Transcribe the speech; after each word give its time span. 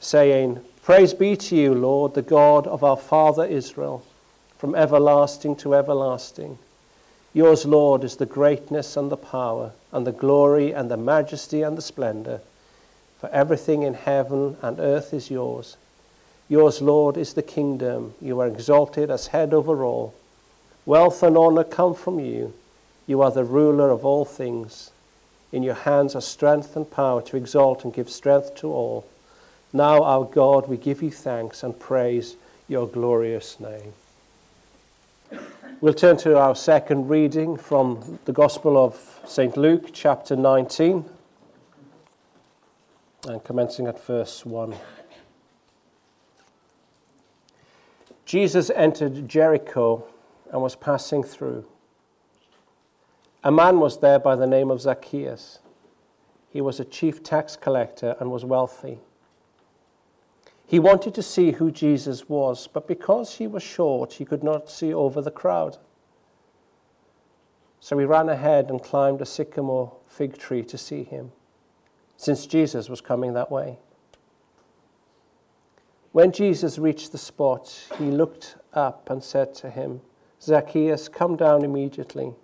saying, 0.00 0.60
Praise 0.82 1.12
be 1.12 1.36
to 1.36 1.56
you, 1.56 1.74
Lord, 1.74 2.14
the 2.14 2.22
God 2.22 2.66
of 2.66 2.82
our 2.82 2.96
father 2.96 3.44
Israel, 3.44 4.04
from 4.56 4.74
everlasting 4.74 5.56
to 5.56 5.74
everlasting. 5.74 6.58
Yours, 7.34 7.66
Lord, 7.66 8.04
is 8.04 8.16
the 8.16 8.26
greatness 8.26 8.96
and 8.96 9.10
the 9.10 9.16
power, 9.16 9.72
and 9.92 10.06
the 10.06 10.12
glory 10.12 10.72
and 10.72 10.90
the 10.90 10.96
majesty 10.96 11.62
and 11.62 11.76
the 11.76 11.82
splendor. 11.82 12.40
For 13.20 13.28
everything 13.30 13.82
in 13.82 13.94
heaven 13.94 14.56
and 14.62 14.80
earth 14.80 15.12
is 15.12 15.30
yours. 15.30 15.76
Yours, 16.48 16.80
Lord, 16.80 17.16
is 17.16 17.34
the 17.34 17.42
kingdom. 17.42 18.14
You 18.20 18.40
are 18.40 18.46
exalted 18.46 19.10
as 19.10 19.28
head 19.28 19.52
over 19.52 19.84
all. 19.84 20.14
Wealth 20.86 21.22
and 21.22 21.36
honor 21.36 21.64
come 21.64 21.94
from 21.94 22.18
you. 22.18 22.54
You 23.06 23.20
are 23.20 23.30
the 23.30 23.44
ruler 23.44 23.90
of 23.90 24.04
all 24.04 24.24
things. 24.24 24.90
In 25.52 25.62
your 25.62 25.74
hands 25.74 26.14
are 26.14 26.22
strength 26.22 26.76
and 26.76 26.90
power 26.90 27.20
to 27.22 27.36
exalt 27.36 27.84
and 27.84 27.92
give 27.92 28.08
strength 28.08 28.54
to 28.56 28.68
all. 28.68 29.06
Now, 29.72 30.02
our 30.02 30.24
God, 30.24 30.66
we 30.66 30.78
give 30.78 31.02
you 31.02 31.10
thanks 31.10 31.62
and 31.62 31.78
praise 31.78 32.36
your 32.68 32.88
glorious 32.88 33.60
name. 33.60 33.92
We'll 35.82 35.92
turn 35.92 36.16
to 36.18 36.38
our 36.38 36.54
second 36.54 37.08
reading 37.08 37.58
from 37.58 38.18
the 38.24 38.32
Gospel 38.32 38.82
of 38.82 39.20
St. 39.26 39.58
Luke, 39.58 39.90
chapter 39.92 40.36
19, 40.36 41.04
and 43.28 43.44
commencing 43.44 43.86
at 43.86 44.02
verse 44.02 44.46
1. 44.46 44.74
Jesus 48.24 48.70
entered 48.70 49.28
Jericho 49.28 50.04
and 50.50 50.62
was 50.62 50.76
passing 50.76 51.22
through. 51.22 51.66
A 53.44 53.52
man 53.52 53.80
was 53.80 54.00
there 54.00 54.18
by 54.18 54.34
the 54.34 54.46
name 54.46 54.70
of 54.70 54.80
Zacchaeus. 54.80 55.58
He 56.50 56.62
was 56.62 56.80
a 56.80 56.84
chief 56.86 57.22
tax 57.22 57.54
collector 57.54 58.16
and 58.18 58.30
was 58.30 58.46
wealthy. 58.46 58.98
He 60.68 60.78
wanted 60.78 61.14
to 61.14 61.22
see 61.22 61.52
who 61.52 61.70
Jesus 61.70 62.28
was, 62.28 62.66
but 62.66 62.86
because 62.86 63.36
he 63.36 63.46
was 63.46 63.62
short, 63.62 64.12
he 64.12 64.26
could 64.26 64.44
not 64.44 64.68
see 64.68 64.92
over 64.92 65.22
the 65.22 65.30
crowd. 65.30 65.78
So 67.80 67.96
he 67.96 68.04
ran 68.04 68.28
ahead 68.28 68.68
and 68.68 68.82
climbed 68.82 69.22
a 69.22 69.26
sycamore 69.26 69.96
fig 70.06 70.36
tree 70.36 70.62
to 70.64 70.76
see 70.76 71.04
him, 71.04 71.32
since 72.18 72.44
Jesus 72.44 72.90
was 72.90 73.00
coming 73.00 73.32
that 73.32 73.50
way. 73.50 73.78
When 76.12 76.32
Jesus 76.32 76.78
reached 76.78 77.12
the 77.12 77.18
spot, 77.18 77.88
he 77.96 78.10
looked 78.10 78.56
up 78.74 79.08
and 79.08 79.24
said 79.24 79.54
to 79.54 79.70
him, 79.70 80.02
Zacchaeus, 80.42 81.08
come 81.08 81.34
down 81.36 81.64
immediately. 81.64 82.34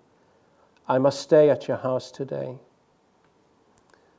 I 0.89 0.97
must 0.97 1.20
stay 1.20 1.50
at 1.50 1.69
your 1.69 1.77
house 1.77 2.11
today. 2.11 2.56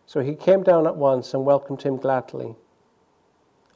So 0.06 0.20
he 0.20 0.36
came 0.36 0.62
down 0.62 0.86
at 0.86 0.96
once 0.96 1.34
and 1.34 1.44
welcomed 1.44 1.82
him 1.82 1.98
gladly. 1.98 2.56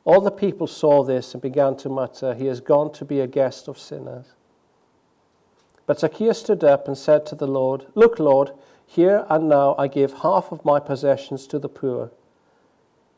All 0.10 0.22
the 0.22 0.32
people 0.32 0.66
saw 0.66 1.04
this 1.04 1.34
and 1.36 1.42
began 1.42 1.78
to 1.78 1.88
mutter, 1.88 2.34
He 2.34 2.48
has 2.48 2.62
gone 2.62 2.92
to 2.94 3.06
be 3.06 3.20
a 3.20 3.28
guest 3.28 3.68
of 3.68 3.78
sinners. 3.78 4.34
But 5.86 6.00
Zacchaeus 6.00 6.40
stood 6.40 6.64
up 6.64 6.88
and 6.88 6.98
said 6.98 7.28
to 7.28 7.36
the 7.36 7.46
Lord, 7.46 7.86
Look, 7.94 8.18
Lord, 8.18 8.50
here 8.88 9.24
and 9.30 9.48
now 9.48 9.76
I 9.78 9.88
give 9.88 10.14
half 10.24 10.52
of 10.52 10.66
my 10.66 10.80
possessions 10.80 11.46
to 11.46 11.60
the 11.60 11.70
poor. 11.70 12.10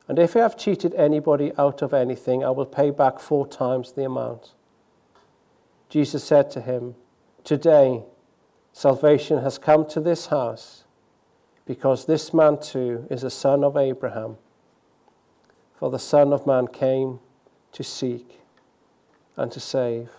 And 0.09 0.20
if 0.20 0.36
I 0.36 0.39
have 0.39 0.58
cheated 0.58 0.94
anybody 0.95 1.53
out 1.58 1.81
of 1.81 1.94
anything, 1.94 2.44
I 2.44 2.50
will 2.50 2.66
pay 2.66 2.89
back 2.89 3.20
four 3.20 3.48
times 3.48 3.94
the 3.94 4.03
amount. 4.03 4.52
Jesus 5.88 6.26
said 6.26 6.52
to 6.52 6.59
him, 6.59 6.95
Today 7.45 8.03
salvation 8.73 9.42
has 9.44 9.58
come 9.58 9.86
to 9.86 10.02
this 10.02 10.26
house, 10.26 10.83
because 11.66 12.05
this 12.05 12.33
man 12.33 12.59
too 12.59 13.08
is 13.09 13.23
a 13.23 13.30
son 13.30 13.64
of 13.64 13.78
Abraham. 13.78 14.36
For 15.82 15.90
the 15.90 15.98
Son 15.98 16.32
of 16.32 16.46
Man 16.46 16.68
came 16.68 17.20
to 17.72 17.84
seek 17.84 18.42
and 19.36 19.52
to 19.52 19.60
save 19.60 20.12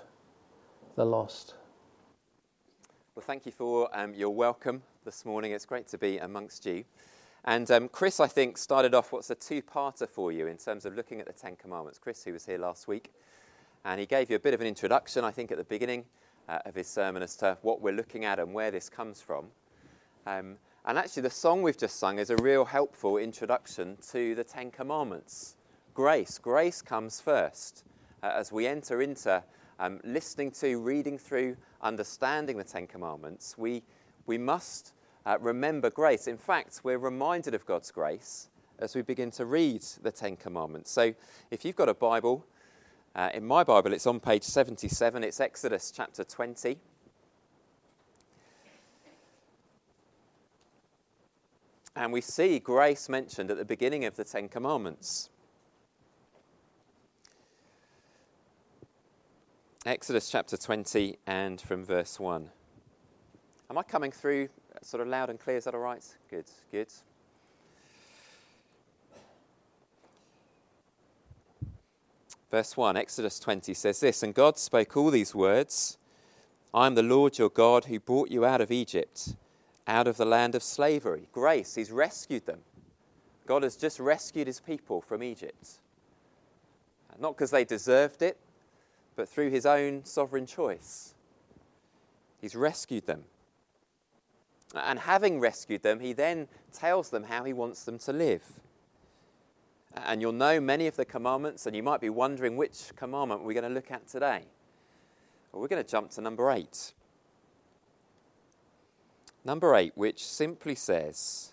the 0.96 1.06
lost. 1.06 1.54
Well, 3.14 3.22
thank 3.24 3.46
you 3.46 3.52
for 3.52 3.88
um, 3.96 4.12
your 4.12 4.30
welcome 4.30 4.82
this 5.04 5.24
morning. 5.24 5.52
It's 5.52 5.64
great 5.64 5.86
to 5.86 5.98
be 5.98 6.18
amongst 6.18 6.66
you. 6.66 6.82
And 7.44 7.70
um, 7.70 7.88
Chris, 7.88 8.18
I 8.18 8.26
think, 8.26 8.58
started 8.58 8.92
off 8.92 9.12
what's 9.12 9.30
a 9.30 9.36
two 9.36 9.62
parter 9.62 10.08
for 10.08 10.32
you 10.32 10.48
in 10.48 10.56
terms 10.56 10.84
of 10.84 10.96
looking 10.96 11.20
at 11.20 11.28
the 11.28 11.32
Ten 11.32 11.54
Commandments. 11.54 11.96
Chris, 11.96 12.24
who 12.24 12.32
was 12.32 12.44
here 12.44 12.58
last 12.58 12.88
week, 12.88 13.12
and 13.84 14.00
he 14.00 14.06
gave 14.06 14.30
you 14.30 14.34
a 14.34 14.40
bit 14.40 14.54
of 14.54 14.60
an 14.60 14.66
introduction, 14.66 15.24
I 15.24 15.30
think, 15.30 15.52
at 15.52 15.58
the 15.58 15.64
beginning 15.64 16.06
uh, 16.48 16.58
of 16.64 16.74
his 16.74 16.88
sermon 16.88 17.22
as 17.22 17.36
to 17.36 17.56
what 17.62 17.80
we're 17.80 17.94
looking 17.94 18.24
at 18.24 18.40
and 18.40 18.52
where 18.52 18.72
this 18.72 18.88
comes 18.88 19.20
from. 19.20 19.46
Um, 20.26 20.56
and 20.84 20.98
actually, 20.98 21.22
the 21.22 21.30
song 21.30 21.62
we've 21.62 21.78
just 21.78 22.00
sung 22.00 22.18
is 22.18 22.30
a 22.30 22.36
real 22.38 22.64
helpful 22.64 23.16
introduction 23.16 23.96
to 24.10 24.34
the 24.34 24.42
Ten 24.42 24.72
Commandments. 24.72 25.54
Grace. 25.94 26.38
Grace 26.38 26.80
comes 26.80 27.20
first. 27.20 27.84
Uh, 28.22 28.32
as 28.34 28.50
we 28.50 28.66
enter 28.66 29.02
into 29.02 29.42
um, 29.78 30.00
listening 30.04 30.50
to, 30.50 30.78
reading 30.78 31.18
through, 31.18 31.56
understanding 31.82 32.56
the 32.56 32.64
Ten 32.64 32.86
Commandments, 32.86 33.56
we, 33.58 33.82
we 34.26 34.38
must 34.38 34.94
uh, 35.26 35.36
remember 35.38 35.90
grace. 35.90 36.28
In 36.28 36.38
fact, 36.38 36.80
we're 36.82 36.98
reminded 36.98 37.54
of 37.54 37.66
God's 37.66 37.90
grace 37.90 38.48
as 38.78 38.94
we 38.94 39.02
begin 39.02 39.30
to 39.32 39.44
read 39.44 39.82
the 40.02 40.10
Ten 40.10 40.36
Commandments. 40.36 40.90
So 40.90 41.12
if 41.50 41.62
you've 41.62 41.76
got 41.76 41.90
a 41.90 41.94
Bible, 41.94 42.46
uh, 43.14 43.28
in 43.34 43.44
my 43.44 43.62
Bible, 43.62 43.92
it's 43.92 44.06
on 44.06 44.18
page 44.18 44.44
77, 44.44 45.22
it's 45.22 45.40
Exodus 45.40 45.92
chapter 45.94 46.24
20. 46.24 46.78
And 51.94 52.12
we 52.14 52.22
see 52.22 52.58
grace 52.58 53.10
mentioned 53.10 53.50
at 53.50 53.58
the 53.58 53.66
beginning 53.66 54.06
of 54.06 54.16
the 54.16 54.24
Ten 54.24 54.48
Commandments. 54.48 55.28
Exodus 59.84 60.30
chapter 60.30 60.56
20 60.56 61.18
and 61.26 61.60
from 61.60 61.84
verse 61.84 62.20
1. 62.20 62.48
Am 63.68 63.78
I 63.78 63.82
coming 63.82 64.12
through 64.12 64.48
uh, 64.74 64.78
sort 64.80 65.00
of 65.00 65.08
loud 65.08 65.28
and 65.28 65.40
clear? 65.40 65.56
Is 65.56 65.64
that 65.64 65.74
all 65.74 65.80
right? 65.80 66.04
Good, 66.30 66.44
good. 66.70 66.86
Verse 72.48 72.76
1, 72.76 72.96
Exodus 72.96 73.40
20 73.40 73.74
says 73.74 73.98
this 73.98 74.22
And 74.22 74.32
God 74.34 74.56
spoke 74.56 74.96
all 74.96 75.10
these 75.10 75.34
words 75.34 75.98
I 76.72 76.86
am 76.86 76.94
the 76.94 77.02
Lord 77.02 77.38
your 77.38 77.50
God 77.50 77.86
who 77.86 77.98
brought 77.98 78.30
you 78.30 78.44
out 78.44 78.60
of 78.60 78.70
Egypt 78.70 79.34
out 79.88 80.06
of 80.06 80.16
the 80.16 80.24
land 80.24 80.54
of 80.54 80.62
slavery. 80.62 81.28
Grace, 81.32 81.74
He's 81.74 81.90
rescued 81.90 82.46
them. 82.46 82.60
God 83.46 83.64
has 83.64 83.74
just 83.74 83.98
rescued 83.98 84.46
His 84.46 84.60
people 84.60 85.00
from 85.00 85.24
Egypt. 85.24 85.80
Not 87.18 87.36
because 87.36 87.50
they 87.50 87.64
deserved 87.64 88.22
it, 88.22 88.38
but 89.16 89.28
through 89.28 89.50
His 89.50 89.66
own 89.66 90.04
sovereign 90.04 90.46
choice. 90.46 91.14
He's 92.40 92.56
rescued 92.56 93.06
them. 93.06 93.24
And 94.74 94.98
having 94.98 95.38
rescued 95.40 95.82
them, 95.82 96.00
He 96.00 96.12
then 96.12 96.48
tells 96.72 97.10
them 97.10 97.24
how 97.24 97.44
He 97.44 97.52
wants 97.52 97.84
them 97.84 97.98
to 98.00 98.12
live. 98.12 98.44
And 99.94 100.20
you'll 100.20 100.32
know 100.32 100.60
many 100.60 100.86
of 100.86 100.96
the 100.96 101.04
commandments, 101.04 101.66
and 101.66 101.76
you 101.76 101.82
might 101.82 102.00
be 102.00 102.08
wondering 102.08 102.56
which 102.56 102.90
commandment 102.96 103.44
we're 103.44 103.52
going 103.52 103.68
to 103.68 103.74
look 103.74 103.90
at 103.90 104.08
today. 104.08 104.44
Well, 105.52 105.60
we're 105.60 105.68
going 105.68 105.84
to 105.84 105.88
jump 105.88 106.10
to 106.12 106.20
number 106.22 106.50
eight. 106.50 106.94
Number 109.44 109.74
eight, 109.74 109.92
which 109.96 110.24
simply 110.24 110.74
says, 110.74 111.52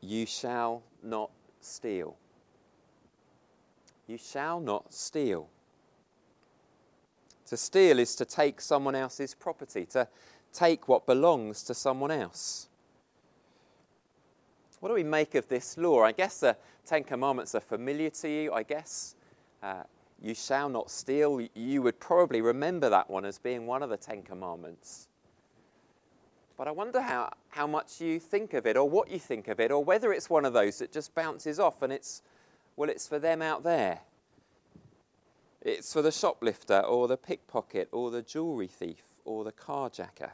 You 0.00 0.26
shall 0.26 0.82
not 1.02 1.30
steal. 1.60 2.16
You 4.06 4.16
shall 4.16 4.60
not 4.60 4.94
steal. 4.94 5.48
To 7.52 7.58
steal 7.58 7.98
is 7.98 8.16
to 8.16 8.24
take 8.24 8.62
someone 8.62 8.94
else's 8.94 9.34
property, 9.34 9.84
to 9.90 10.08
take 10.54 10.88
what 10.88 11.04
belongs 11.04 11.62
to 11.64 11.74
someone 11.74 12.10
else. 12.10 12.66
What 14.80 14.88
do 14.88 14.94
we 14.94 15.02
make 15.02 15.34
of 15.34 15.46
this 15.48 15.76
law? 15.76 16.02
I 16.02 16.12
guess 16.12 16.40
the 16.40 16.56
Ten 16.86 17.04
Commandments 17.04 17.54
are 17.54 17.60
familiar 17.60 18.08
to 18.08 18.28
you. 18.30 18.54
I 18.54 18.62
guess 18.62 19.16
uh, 19.62 19.82
you 20.22 20.34
shall 20.34 20.70
not 20.70 20.90
steal. 20.90 21.46
You 21.54 21.82
would 21.82 22.00
probably 22.00 22.40
remember 22.40 22.88
that 22.88 23.10
one 23.10 23.26
as 23.26 23.38
being 23.38 23.66
one 23.66 23.82
of 23.82 23.90
the 23.90 23.98
Ten 23.98 24.22
Commandments. 24.22 25.08
But 26.56 26.68
I 26.68 26.70
wonder 26.70 27.02
how, 27.02 27.34
how 27.50 27.66
much 27.66 28.00
you 28.00 28.18
think 28.18 28.54
of 28.54 28.64
it, 28.64 28.78
or 28.78 28.88
what 28.88 29.10
you 29.10 29.18
think 29.18 29.48
of 29.48 29.60
it, 29.60 29.70
or 29.70 29.84
whether 29.84 30.10
it's 30.14 30.30
one 30.30 30.46
of 30.46 30.54
those 30.54 30.78
that 30.78 30.90
just 30.90 31.14
bounces 31.14 31.60
off 31.60 31.82
and 31.82 31.92
it's, 31.92 32.22
well, 32.76 32.88
it's 32.88 33.06
for 33.06 33.18
them 33.18 33.42
out 33.42 33.62
there. 33.62 34.00
It's 35.62 35.92
for 35.92 36.02
the 36.02 36.10
shoplifter, 36.10 36.80
or 36.80 37.06
the 37.06 37.16
pickpocket, 37.16 37.88
or 37.92 38.10
the 38.10 38.22
jewellery 38.22 38.66
thief, 38.66 39.04
or 39.24 39.44
the 39.44 39.52
carjacker. 39.52 40.32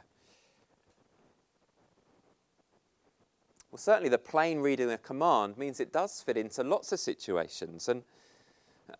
Well, 3.71 3.77
certainly 3.77 4.09
the 4.09 4.17
plain 4.17 4.59
reading 4.59 4.91
of 4.91 5.03
command 5.03 5.57
means 5.57 5.79
it 5.79 5.93
does 5.93 6.21
fit 6.21 6.35
into 6.35 6.63
lots 6.63 6.91
of 6.91 6.99
situations, 6.99 7.87
and, 7.87 8.03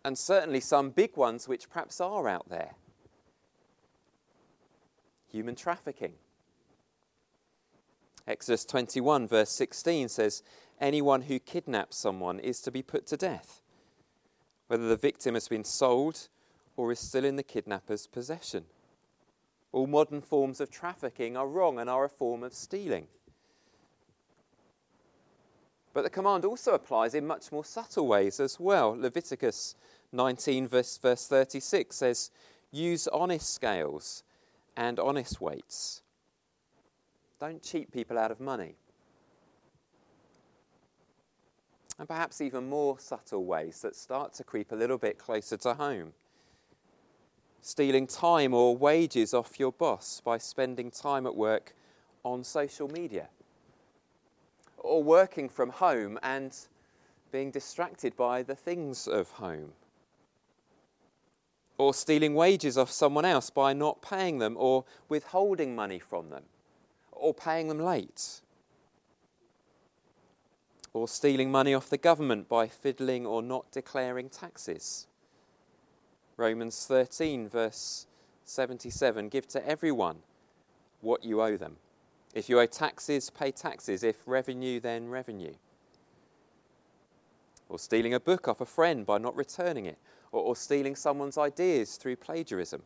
and 0.04 0.16
certainly 0.16 0.60
some 0.60 0.90
big 0.90 1.16
ones 1.16 1.48
which 1.48 1.68
perhaps 1.68 2.00
are 2.00 2.28
out 2.28 2.48
there. 2.48 2.74
Human 5.32 5.56
trafficking 5.56 6.14
Exodus 8.30 8.64
21, 8.64 9.26
verse 9.26 9.50
16 9.50 10.08
says, 10.08 10.42
Anyone 10.80 11.22
who 11.22 11.38
kidnaps 11.40 11.96
someone 11.96 12.38
is 12.38 12.60
to 12.62 12.70
be 12.70 12.80
put 12.80 13.06
to 13.08 13.16
death. 13.16 13.59
Whether 14.70 14.86
the 14.86 14.96
victim 14.96 15.34
has 15.34 15.48
been 15.48 15.64
sold 15.64 16.28
or 16.76 16.92
is 16.92 17.00
still 17.00 17.24
in 17.24 17.34
the 17.34 17.42
kidnapper's 17.42 18.06
possession. 18.06 18.62
All 19.72 19.88
modern 19.88 20.20
forms 20.20 20.60
of 20.60 20.70
trafficking 20.70 21.36
are 21.36 21.48
wrong 21.48 21.80
and 21.80 21.90
are 21.90 22.04
a 22.04 22.08
form 22.08 22.44
of 22.44 22.54
stealing. 22.54 23.08
But 25.92 26.04
the 26.04 26.08
command 26.10 26.44
also 26.44 26.72
applies 26.72 27.16
in 27.16 27.26
much 27.26 27.50
more 27.50 27.64
subtle 27.64 28.06
ways 28.06 28.38
as 28.38 28.60
well. 28.60 28.96
Leviticus 28.96 29.74
19, 30.12 30.68
verse, 30.68 30.98
verse 30.98 31.26
36 31.26 31.96
says, 31.96 32.30
Use 32.70 33.08
honest 33.08 33.52
scales 33.52 34.22
and 34.76 35.00
honest 35.00 35.40
weights. 35.40 36.02
Don't 37.40 37.60
cheat 37.60 37.90
people 37.90 38.16
out 38.16 38.30
of 38.30 38.38
money. 38.38 38.76
And 42.00 42.08
perhaps 42.08 42.40
even 42.40 42.68
more 42.68 42.98
subtle 42.98 43.44
ways 43.44 43.82
that 43.82 43.94
start 43.94 44.32
to 44.34 44.44
creep 44.44 44.72
a 44.72 44.74
little 44.74 44.96
bit 44.96 45.18
closer 45.18 45.58
to 45.58 45.74
home. 45.74 46.14
Stealing 47.60 48.06
time 48.06 48.54
or 48.54 48.74
wages 48.74 49.34
off 49.34 49.60
your 49.60 49.70
boss 49.70 50.22
by 50.24 50.38
spending 50.38 50.90
time 50.90 51.26
at 51.26 51.36
work 51.36 51.74
on 52.24 52.42
social 52.42 52.88
media. 52.88 53.28
Or 54.78 55.02
working 55.02 55.50
from 55.50 55.68
home 55.68 56.18
and 56.22 56.56
being 57.30 57.50
distracted 57.50 58.16
by 58.16 58.42
the 58.42 58.54
things 58.54 59.06
of 59.06 59.32
home 59.32 59.72
or 61.80 61.94
stealing 61.94 62.34
wages 62.34 62.76
off 62.76 62.90
someone 62.90 63.24
else 63.24 63.48
by 63.48 63.72
not 63.72 64.02
paying 64.02 64.36
them, 64.38 64.54
or 64.58 64.84
withholding 65.08 65.74
money 65.74 65.98
from 65.98 66.28
them, 66.28 66.42
or 67.10 67.32
paying 67.32 67.68
them 67.68 67.80
late, 67.80 68.42
or 70.92 71.06
stealing 71.06 71.50
money 71.50 71.74
off 71.74 71.88
the 71.88 71.98
government 71.98 72.48
by 72.48 72.66
fiddling 72.66 73.26
or 73.26 73.42
not 73.42 73.70
declaring 73.70 74.28
taxes. 74.28 75.06
Romans 76.36 76.86
13, 76.86 77.48
verse 77.48 78.06
77 78.44 79.28
Give 79.28 79.46
to 79.48 79.66
everyone 79.66 80.18
what 81.00 81.24
you 81.24 81.40
owe 81.40 81.56
them. 81.56 81.76
If 82.34 82.48
you 82.48 82.60
owe 82.60 82.66
taxes, 82.66 83.30
pay 83.30 83.50
taxes. 83.50 84.02
If 84.02 84.16
revenue, 84.26 84.80
then 84.80 85.08
revenue. 85.08 85.54
Or 87.68 87.78
stealing 87.78 88.14
a 88.14 88.20
book 88.20 88.48
off 88.48 88.60
a 88.60 88.66
friend 88.66 89.06
by 89.06 89.18
not 89.18 89.36
returning 89.36 89.86
it 89.86 89.98
or, 90.32 90.42
or 90.42 90.56
stealing 90.56 90.96
someone's 90.96 91.38
ideas 91.38 91.96
through 91.96 92.16
plagiarism, 92.16 92.82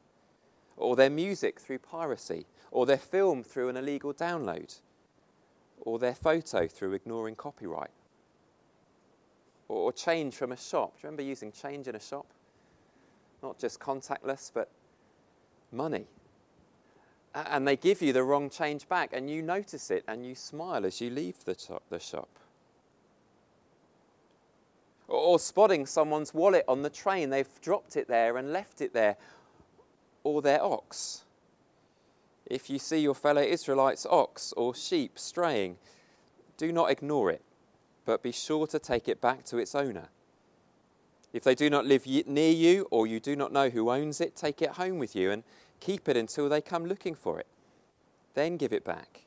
or 0.77 0.97
their 0.97 1.11
music 1.11 1.61
through 1.61 1.79
piracy, 1.79 2.47
or 2.71 2.87
their 2.87 2.99
film 2.99 3.43
through 3.43 3.69
an 3.69 3.77
illegal 3.77 4.13
download, 4.13 4.81
or 5.81 5.99
their 5.99 6.15
photo 6.15 6.67
through 6.67 6.93
ignoring 6.93 7.35
copyright, 7.35 7.91
or, 9.69 9.77
or 9.77 9.93
change 9.93 10.35
from 10.35 10.53
a 10.53 10.57
shop. 10.57 10.93
Do 10.93 11.01
you 11.03 11.07
remember 11.09 11.23
using 11.23 11.53
change 11.53 11.89
in 11.89 11.95
a 11.95 12.01
shop? 12.01 12.27
Not 13.43 13.59
just 13.59 13.81
contactless, 13.81 14.51
but 14.53 14.71
money. 15.73 16.07
And 17.35 17.67
they 17.67 17.77
give 17.77 18.01
you 18.01 18.13
the 18.13 18.23
wrong 18.23 18.49
change 18.49 18.89
back, 18.89 19.13
and 19.13 19.29
you 19.29 19.43
notice 19.43 19.91
it 19.91 20.05
and 20.07 20.25
you 20.25 20.35
smile 20.35 20.87
as 20.87 21.01
you 21.01 21.11
leave 21.11 21.45
the, 21.45 21.57
the 21.91 21.99
shop 21.99 22.29
or 25.09 25.39
spotting 25.39 25.87
someone's 25.87 26.35
wallet 26.35 26.65
on 26.69 26.83
the 26.83 26.91
train. 26.91 27.31
They've 27.31 27.61
dropped 27.61 27.97
it 27.97 28.09
there 28.09 28.37
and 28.37 28.53
left 28.53 28.81
it 28.81 28.93
there, 28.93 29.17
or 30.23 30.43
their 30.43 30.63
ox. 30.63 31.24
If 32.47 32.69
you 32.69 32.79
see 32.79 32.99
your 32.99 33.15
fellow 33.15 33.43
Israelites' 33.43 34.07
ox 34.09 34.53
or 34.57 34.75
sheep 34.75 35.19
straying, 35.19 35.77
do 36.57 36.73
not 36.73 36.91
ignore 36.91 37.31
it, 37.31 37.43
but 38.05 38.23
be 38.23 38.33
sure 38.33 38.67
to 38.67 38.79
take 38.79 39.09
it 39.09 39.21
back 39.21 39.45
to 39.47 39.59
its 39.59 39.75
owner. 39.75 40.09
If 41.33 41.43
they 41.43 41.55
do 41.55 41.69
not 41.69 41.87
live 41.87 42.07
near 42.07 42.53
you 42.53 42.87
or 42.91 43.07
you 43.07 43.19
do 43.19 43.35
not 43.35 43.53
know 43.53 43.71
who 43.71 43.91
owns 43.91 44.21
it, 44.21 44.37
take 44.37 44.63
it 44.63 44.71
home 44.71 44.99
with 44.99 45.17
you 45.17 45.31
and 45.31 45.43
keep 45.81 46.09
it 46.09 46.17
until 46.17 46.49
they 46.49 46.61
come 46.61 46.87
looking 46.87 47.15
for 47.15 47.41
it. 47.41 47.47
Then 48.35 48.57
give 48.57 48.73
it 48.73 48.85
back. 48.85 49.23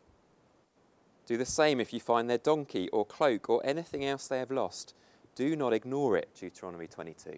Do 1.26 1.38
the 1.38 1.46
same 1.46 1.82
if 1.82 1.92
you 1.92 2.00
find 2.00 2.30
their 2.30 2.38
donkey 2.38 2.88
or 2.90 3.06
cloak 3.06 3.50
or 3.50 3.66
anything 3.66 4.06
else 4.06 4.28
they 4.28 4.40
have 4.40 4.52
lost 4.52 4.94
do 5.38 5.56
not 5.56 5.72
ignore 5.72 6.18
it, 6.18 6.30
Deuteronomy 6.34 6.88
22. 6.88 7.38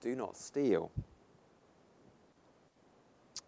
Do 0.00 0.16
not 0.16 0.36
steal. 0.36 0.90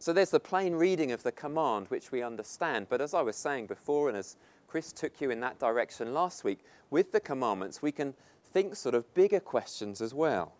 So 0.06 0.12
there's 0.12 0.30
the 0.30 0.38
plain 0.38 0.76
reading 0.76 1.10
of 1.10 1.24
the 1.24 1.32
command, 1.32 1.88
which 1.88 2.12
we 2.12 2.22
understand. 2.22 2.86
But 2.88 3.00
as 3.00 3.12
I 3.12 3.22
was 3.22 3.34
saying 3.34 3.66
before, 3.66 4.08
and 4.08 4.16
as 4.16 4.36
Chris 4.68 4.92
took 4.92 5.20
you 5.20 5.32
in 5.32 5.40
that 5.40 5.58
direction 5.58 6.14
last 6.14 6.44
week, 6.44 6.60
with 6.90 7.10
the 7.10 7.18
commandments, 7.18 7.82
we 7.82 7.90
can 7.90 8.14
think 8.52 8.76
sort 8.76 8.94
of 8.94 9.12
bigger 9.14 9.40
questions 9.40 10.00
as 10.00 10.14
well. 10.14 10.52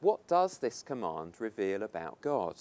What 0.00 0.28
does 0.28 0.58
this 0.58 0.82
command 0.82 1.36
reveal 1.38 1.82
about 1.82 2.20
God? 2.20 2.56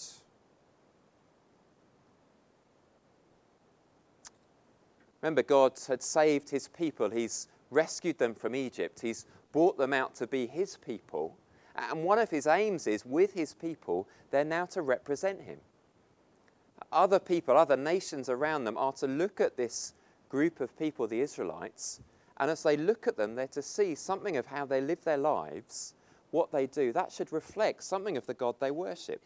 Remember, 5.21 5.43
God 5.43 5.73
had 5.89 6.01
saved 6.01 6.49
his 6.49 6.69
people. 6.69 7.09
He's 7.09 7.49
rescued 7.69 8.17
them 8.17 8.33
from 8.33 8.55
Egypt. 8.55 9.01
He's 9.01 9.25
brought 9.51 9.77
them 9.77 9.91
out 9.91 10.15
to 10.15 10.25
be 10.25 10.47
his 10.47 10.77
people. 10.77 11.35
And 11.75 12.03
one 12.03 12.19
of 12.19 12.29
his 12.29 12.47
aims 12.47 12.87
is 12.87 13.05
with 13.05 13.33
his 13.33 13.53
people, 13.53 14.07
they're 14.31 14.45
now 14.45 14.65
to 14.67 14.81
represent 14.81 15.41
him. 15.41 15.59
Other 16.91 17.19
people, 17.19 17.57
other 17.57 17.75
nations 17.75 18.29
around 18.29 18.63
them 18.63 18.77
are 18.77 18.93
to 18.93 19.07
look 19.07 19.41
at 19.41 19.57
this 19.57 19.93
group 20.29 20.59
of 20.59 20.77
people, 20.77 21.07
the 21.07 21.21
Israelites, 21.21 22.01
and 22.37 22.51
as 22.51 22.63
they 22.63 22.77
look 22.77 23.07
at 23.07 23.17
them, 23.17 23.35
they're 23.35 23.47
to 23.47 23.61
see 23.61 23.95
something 23.95 24.37
of 24.37 24.47
how 24.47 24.65
they 24.65 24.81
live 24.81 25.03
their 25.03 25.17
lives, 25.17 25.93
what 26.31 26.51
they 26.51 26.67
do. 26.67 26.91
That 26.91 27.11
should 27.11 27.31
reflect 27.31 27.83
something 27.83 28.17
of 28.17 28.25
the 28.25 28.33
God 28.33 28.55
they 28.59 28.71
worship. 28.71 29.21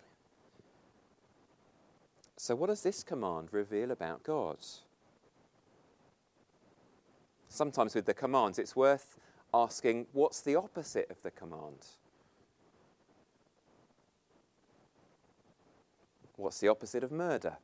So, 2.37 2.55
what 2.55 2.67
does 2.67 2.83
this 2.83 3.03
command 3.03 3.49
reveal 3.51 3.91
about 3.91 4.23
God? 4.23 4.57
sometimes 7.49 7.95
with 7.95 8.05
the 8.05 8.13
commands, 8.13 8.59
it's 8.59 8.75
worth 8.75 9.17
asking 9.53 10.05
what's 10.13 10.41
the 10.41 10.55
opposite 10.55 11.09
of 11.09 11.21
the 11.23 11.31
command? 11.31 11.85
What's 16.39 16.61
the 16.61 16.69
opposite 16.69 17.03
of 17.03 17.11
murder? 17.11 17.57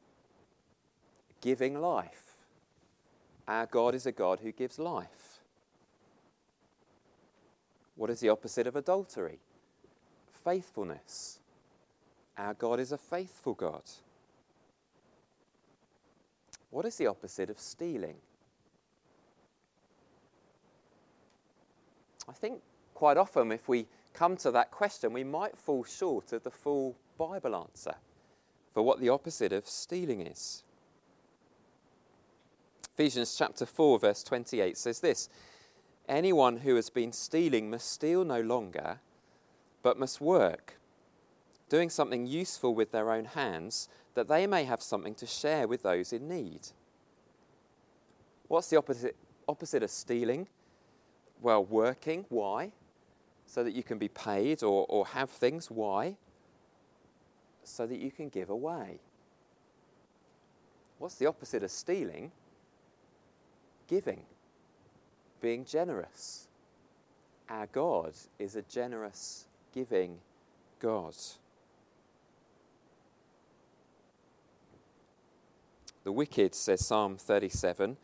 Giving 1.40 1.80
life. 1.80 2.34
Our 3.48 3.68
God 3.68 3.96
is 3.96 4.06
a 4.06 4.12
God 4.12 4.42
who 4.42 4.52
gives 4.52 4.78
life. 4.78 5.40
What 7.96 8.10
is 8.10 8.20
the 8.20 8.28
opposite 8.28 8.68
of 8.68 8.76
adultery? 8.76 9.40
Faithfulness. 10.44 11.40
Our 12.38 12.54
God 12.54 12.82
is 12.82 12.92
a 12.92 12.98
faithful 12.98 13.54
God. 13.54 13.84
What 16.70 16.84
is 16.84 16.98
the 16.98 17.08
opposite 17.08 17.50
of 17.50 17.58
stealing? 17.58 18.18
I 22.28 22.34
think 22.34 22.60
quite 22.94 23.16
often, 23.16 23.54
if 23.54 23.70
we 23.70 23.88
come 24.14 24.36
to 24.38 24.52
that 24.52 24.70
question, 24.72 25.14
we 25.14 25.24
might 25.24 25.58
fall 25.58 25.86
short 25.86 26.34
of 26.34 26.44
the 26.44 26.52
full 26.52 26.98
Bible 27.18 27.56
answer 27.56 27.96
for 28.76 28.84
what 28.84 29.00
the 29.00 29.10
opposite 29.10 29.52
of 29.52 29.68
stealing 29.68 30.22
is. 30.22 30.62
Ephesians 32.94 33.36
chapter 33.36 33.66
4, 33.66 33.98
verse 33.98 34.24
28 34.24 34.78
says 34.78 35.00
this 35.00 35.30
Anyone 36.08 36.58
who 36.58 36.76
has 36.76 36.92
been 36.92 37.12
stealing 37.12 37.72
must 37.72 37.92
steal 37.92 38.24
no 38.24 38.42
longer, 38.42 39.00
but 39.82 39.98
must 39.98 40.22
work, 40.22 40.78
doing 41.70 41.90
something 41.90 42.28
useful 42.28 42.76
with 42.76 42.92
their 42.92 43.12
own 43.12 43.26
hands, 43.26 43.90
that 44.14 44.28
they 44.28 44.46
may 44.46 44.66
have 44.66 44.84
something 44.84 45.16
to 45.16 45.26
share 45.26 45.68
with 45.68 45.82
those 45.82 46.14
in 46.14 46.28
need. 46.28 46.68
What's 48.48 48.70
the 48.70 48.78
opposite, 48.78 49.16
opposite 49.48 49.82
of 49.82 49.90
stealing? 49.90 50.48
well, 51.42 51.64
working. 51.64 52.26
Why? 52.30 52.72
So 53.46 53.64
that 53.64 53.74
you 53.74 53.84
can 53.84 53.98
be 53.98 54.08
paid 54.08 54.64
or, 54.64 54.86
or 54.90 55.06
have 55.08 55.30
things. 55.30 55.70
Why? 55.70 56.18
So 57.66 57.86
that 57.86 58.00
you 58.00 58.12
can 58.12 58.30
give 58.30 58.50
away. 58.50 59.00
What's 61.00 61.16
the 61.16 61.26
opposite 61.26 61.64
of 61.64 61.72
stealing? 61.72 62.32
Giving, 63.88 64.22
being 65.42 65.66
generous. 65.66 66.48
Our 67.50 67.68
God 67.68 68.14
is 68.40 68.56
a 68.56 68.62
generous, 68.64 69.46
giving 69.74 70.18
God. 70.80 71.16
The 76.04 76.12
wicked, 76.12 76.56
says 76.56 76.86
Psalm 76.86 77.18
37, 77.18 77.98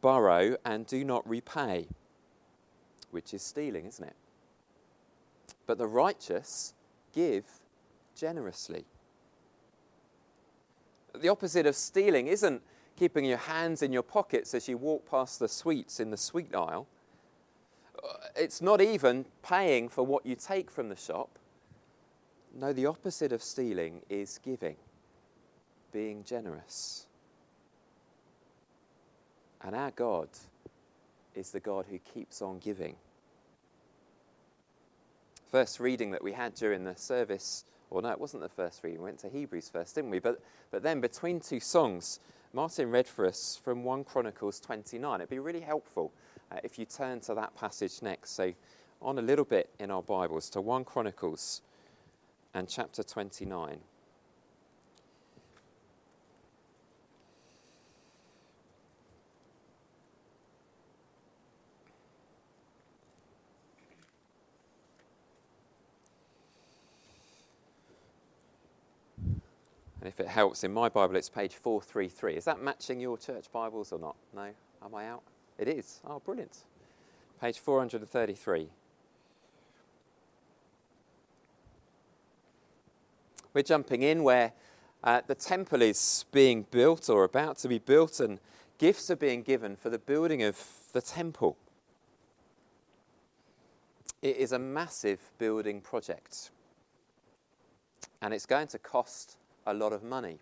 borrow 0.00 0.56
and 0.64 0.86
do 0.86 1.04
not 1.04 1.28
repay 1.28 1.88
which 3.10 3.32
is 3.34 3.42
stealing, 3.42 3.86
isn't 3.86 4.06
it? 4.06 4.16
But 5.66 5.78
the 5.78 5.86
righteous 5.86 6.74
give 7.14 7.44
generously. 8.14 8.84
The 11.20 11.28
opposite 11.28 11.66
of 11.66 11.74
stealing 11.74 12.26
isn't 12.26 12.62
keeping 12.98 13.24
your 13.24 13.38
hands 13.38 13.82
in 13.82 13.92
your 13.92 14.02
pockets 14.02 14.54
as 14.54 14.68
you 14.68 14.76
walk 14.76 15.08
past 15.08 15.38
the 15.38 15.48
sweets 15.48 16.00
in 16.00 16.10
the 16.10 16.16
sweet 16.16 16.54
aisle, 16.54 16.86
uh, 18.02 18.16
It's 18.36 18.60
not 18.60 18.80
even 18.80 19.24
paying 19.42 19.88
for 19.88 20.04
what 20.04 20.26
you 20.26 20.34
take 20.34 20.70
from 20.70 20.88
the 20.88 20.96
shop. 20.96 21.38
No, 22.54 22.72
the 22.72 22.86
opposite 22.86 23.32
of 23.32 23.42
stealing 23.42 24.02
is 24.08 24.38
giving, 24.42 24.76
being 25.92 26.24
generous. 26.24 27.06
And 29.62 29.74
our 29.74 29.90
God 29.92 30.28
is 31.34 31.50
the 31.50 31.60
God 31.60 31.86
who 31.88 31.98
keeps 31.98 32.42
on 32.42 32.58
giving. 32.58 32.96
First 35.50 35.80
reading 35.80 36.10
that 36.10 36.22
we 36.22 36.32
had 36.32 36.54
during 36.54 36.84
the 36.84 36.96
service, 36.96 37.64
or 37.90 38.02
no, 38.02 38.10
it 38.10 38.20
wasn't 38.20 38.42
the 38.42 38.48
first 38.48 38.82
reading, 38.82 39.00
we 39.00 39.04
went 39.04 39.18
to 39.20 39.28
Hebrews 39.28 39.68
first, 39.68 39.94
didn't 39.94 40.10
we? 40.10 40.18
But, 40.18 40.40
but 40.70 40.82
then 40.82 41.00
between 41.00 41.40
two 41.40 41.60
songs, 41.60 42.20
Martin 42.52 42.90
read 42.90 43.06
for 43.06 43.26
us 43.26 43.60
from 43.62 43.84
1 43.84 44.04
Chronicles 44.04 44.60
29. 44.60 45.20
It'd 45.20 45.28
be 45.28 45.38
really 45.38 45.60
helpful 45.60 46.12
uh, 46.50 46.56
if 46.64 46.78
you 46.78 46.84
turn 46.84 47.20
to 47.20 47.34
that 47.34 47.54
passage 47.54 48.02
next. 48.02 48.30
So, 48.30 48.52
on 49.00 49.18
a 49.18 49.22
little 49.22 49.44
bit 49.44 49.70
in 49.78 49.90
our 49.90 50.02
Bibles 50.02 50.50
to 50.50 50.60
1 50.60 50.84
Chronicles 50.84 51.62
and 52.54 52.68
chapter 52.68 53.02
29. 53.02 53.78
If 70.08 70.20
it 70.20 70.26
helps, 70.26 70.64
in 70.64 70.72
my 70.72 70.88
Bible, 70.88 71.16
it's 71.16 71.28
page 71.28 71.54
433. 71.54 72.34
Is 72.34 72.44
that 72.46 72.62
matching 72.62 72.98
your 72.98 73.18
church 73.18 73.52
Bibles 73.52 73.92
or 73.92 73.98
not? 73.98 74.16
No? 74.34 74.48
Am 74.84 74.94
I 74.94 75.06
out? 75.06 75.22
It 75.58 75.68
is. 75.68 76.00
Oh, 76.04 76.18
brilliant. 76.18 76.64
Page 77.40 77.58
433. 77.58 78.68
We're 83.54 83.62
jumping 83.62 84.02
in 84.02 84.22
where 84.22 84.52
uh, 85.04 85.20
the 85.26 85.34
temple 85.34 85.82
is 85.82 86.24
being 86.32 86.66
built 86.70 87.08
or 87.08 87.24
about 87.24 87.58
to 87.58 87.68
be 87.68 87.78
built, 87.78 88.18
and 88.18 88.40
gifts 88.78 89.10
are 89.10 89.16
being 89.16 89.42
given 89.42 89.76
for 89.76 89.90
the 89.90 89.98
building 89.98 90.42
of 90.42 90.58
the 90.92 91.02
temple. 91.02 91.56
It 94.22 94.36
is 94.36 94.52
a 94.52 94.58
massive 94.58 95.20
building 95.38 95.80
project, 95.80 96.50
and 98.22 98.34
it's 98.34 98.46
going 98.46 98.68
to 98.68 98.78
cost 98.78 99.36
a 99.68 99.74
lot 99.74 99.92
of 99.92 100.02
money. 100.02 100.38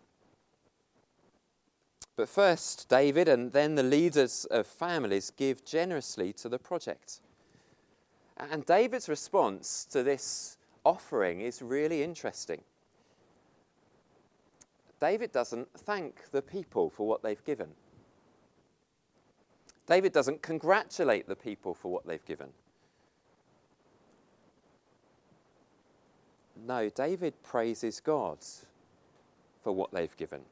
But 2.17 2.29
first, 2.29 2.89
David 2.89 3.29
and 3.29 3.53
then 3.53 3.75
the 3.75 3.83
leaders 3.83 4.47
of 4.51 4.67
families 4.67 5.31
give 5.31 5.65
generously 5.65 6.33
to 6.35 6.49
the 6.49 6.59
project. 6.59 7.21
And 8.39 8.65
David's 8.65 9.09
response 9.09 9.87
to 9.91 10.03
this 10.03 10.57
offering 10.85 11.41
is 11.41 11.61
really 11.61 12.03
interesting. 12.03 12.63
David 14.99 15.31
doesn't 15.33 15.69
thank 15.77 16.31
the 16.31 16.41
people 16.41 16.89
for 16.89 17.07
what 17.07 17.23
they've 17.23 17.45
given. 17.45 17.69
David 19.87 20.13
doesn't 20.13 20.43
congratulate 20.43 21.29
the 21.29 21.37
people 21.37 21.75
for 21.75 21.93
what 21.93 22.07
they've 22.07 22.25
given. 22.25 22.49
No, 26.67 26.89
David 26.89 27.43
praises 27.43 28.01
God 28.01 28.39
for 29.67 29.73
what 29.73 29.91
they've 29.91 30.17
given. 30.17 30.43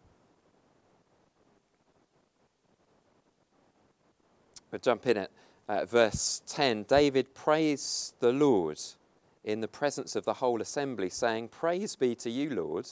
We'll 4.72 4.80
jump 4.80 5.06
in 5.06 5.18
at 5.18 5.30
uh, 5.68 5.84
verse 5.84 6.42
10. 6.48 6.82
David 6.82 7.32
praised 7.32 8.14
the 8.18 8.32
Lord 8.32 8.80
in 9.44 9.60
the 9.60 9.68
presence 9.68 10.16
of 10.16 10.24
the 10.24 10.34
whole 10.34 10.60
assembly, 10.60 11.10
saying, 11.10 11.46
Praise 11.46 11.94
be 11.94 12.16
to 12.16 12.28
you, 12.28 12.50
Lord, 12.50 12.88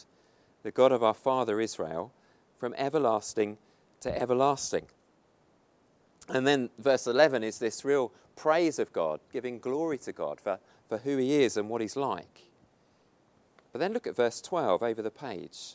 the 0.62 0.70
God 0.70 0.92
of 0.92 1.02
our 1.02 1.12
father 1.12 1.60
Israel, 1.60 2.12
from 2.56 2.72
everlasting 2.78 3.58
to 4.02 4.16
everlasting. 4.16 4.86
And 6.28 6.46
then 6.46 6.70
verse 6.78 7.08
11 7.08 7.42
is 7.42 7.58
this 7.58 7.84
real 7.84 8.12
praise 8.36 8.78
of 8.78 8.92
God, 8.92 9.18
giving 9.32 9.58
glory 9.58 9.98
to 9.98 10.12
God 10.12 10.40
for, 10.40 10.60
for 10.88 10.98
who 10.98 11.16
he 11.16 11.42
is 11.42 11.56
and 11.56 11.68
what 11.68 11.80
he's 11.80 11.96
like. 11.96 12.42
But 13.72 13.80
then 13.80 13.92
look 13.92 14.06
at 14.06 14.14
verse 14.14 14.40
12 14.40 14.84
over 14.84 15.02
the 15.02 15.10
page. 15.10 15.74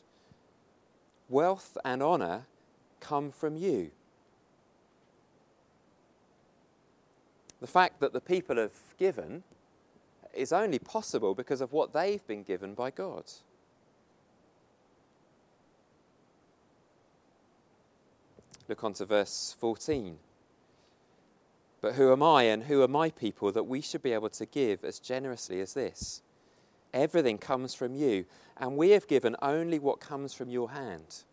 Wealth 1.30 1.78
and 1.84 2.02
honour 2.02 2.46
come 3.00 3.32
from 3.32 3.56
you. 3.56 3.92
The 7.60 7.68
fact 7.68 8.00
that 8.00 8.14
the 8.14 8.22
people 8.22 8.58
have 8.58 8.96
given 8.98 9.44
is 10.34 10.54
only 10.54 10.80
possible 10.80 11.34
because 11.34 11.62
of 11.62 11.74
what 11.74 11.94
they've 11.94 12.26
been 12.28 12.44
given 12.44 12.74
by 12.76 12.92
God. 12.92 13.24
Look 18.68 18.84
on 18.84 18.94
to 18.94 19.06
verse 19.06 19.56
14. 19.60 20.18
But 21.82 21.94
who 21.94 22.12
am 22.12 22.22
I 22.22 22.44
and 22.44 22.64
who 22.64 22.82
are 22.82 22.88
my 22.88 23.10
people 23.10 23.52
that 23.52 23.64
we 23.64 23.82
should 23.82 24.02
be 24.02 24.14
able 24.14 24.30
to 24.30 24.46
give 24.46 24.84
as 24.84 25.00
generously 25.00 25.62
as 25.62 25.74
this? 25.74 26.22
Everything 26.94 27.38
comes 27.38 27.74
from 27.74 27.94
you, 27.94 28.26
and 28.58 28.78
we 28.78 28.92
have 28.92 29.08
given 29.08 29.36
only 29.42 29.80
what 29.80 30.00
comes 30.00 30.34
from 30.34 30.50
your 30.50 30.72
hand. 30.72 31.24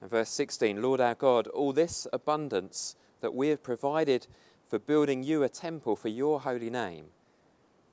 And 0.00 0.10
verse 0.10 0.30
16 0.30 0.82
Lord 0.82 1.00
our 1.00 1.14
God, 1.14 1.46
all 1.48 1.72
this 1.72 2.06
abundance 2.12 2.96
that 3.20 3.34
we 3.34 3.48
have 3.48 3.62
provided 3.62 4.26
for 4.68 4.78
building 4.78 5.22
you 5.22 5.42
a 5.42 5.48
temple 5.48 5.96
for 5.96 6.08
your 6.08 6.40
holy 6.40 6.70
name 6.70 7.06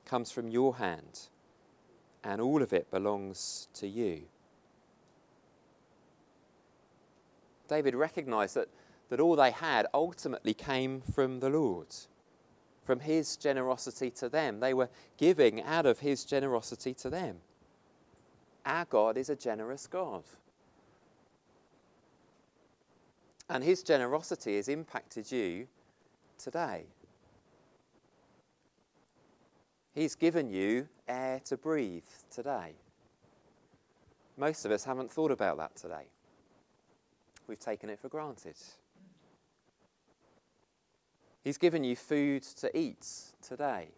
comes 0.06 0.32
from 0.32 0.50
your 0.50 0.76
hand, 0.76 1.28
and 2.24 2.42
all 2.42 2.62
of 2.62 2.74
it 2.74 2.92
belongs 2.92 3.68
to 3.74 3.88
you. 3.88 4.24
David 7.70 7.96
recognized 7.96 8.56
that, 8.56 8.68
that 9.08 9.22
all 9.22 9.38
they 9.38 9.52
had 9.52 9.88
ultimately 9.94 10.54
came 10.54 11.00
from 11.00 11.40
the 11.40 11.50
Lord, 11.50 11.88
from 12.92 13.00
his 13.00 13.38
generosity 13.38 14.10
to 14.10 14.28
them. 14.28 14.60
They 14.60 14.74
were 14.74 14.90
giving 15.16 15.64
out 15.64 15.86
of 15.86 16.00
his 16.00 16.26
generosity 16.26 16.94
to 16.96 17.10
them. 17.10 17.38
Our 18.66 18.84
God 18.84 19.16
is 19.16 19.30
a 19.30 19.36
generous 19.38 19.88
God. 19.88 20.24
And 23.50 23.64
his 23.64 23.82
generosity 23.82 24.58
has 24.58 24.68
impacted 24.68 25.32
you 25.32 25.70
today. 26.38 26.84
He's 29.96 30.16
given 30.16 30.50
you 30.50 30.90
air 31.08 31.40
to 31.46 31.56
breathe 31.56 32.04
today. 32.30 32.74
Most 34.36 34.66
of 34.66 34.72
us 34.74 34.84
haven't 34.84 35.10
thought 35.10 35.32
about 35.32 35.56
that 35.60 35.78
today. 35.78 36.08
We've 37.48 37.58
taken 37.58 37.90
it 37.90 38.00
for 38.02 38.10
granted. 38.10 38.58
He's 41.44 41.58
given 41.58 41.84
you 41.84 41.96
food 41.96 42.44
to 42.58 42.78
eat 42.78 43.08
today, 43.42 43.90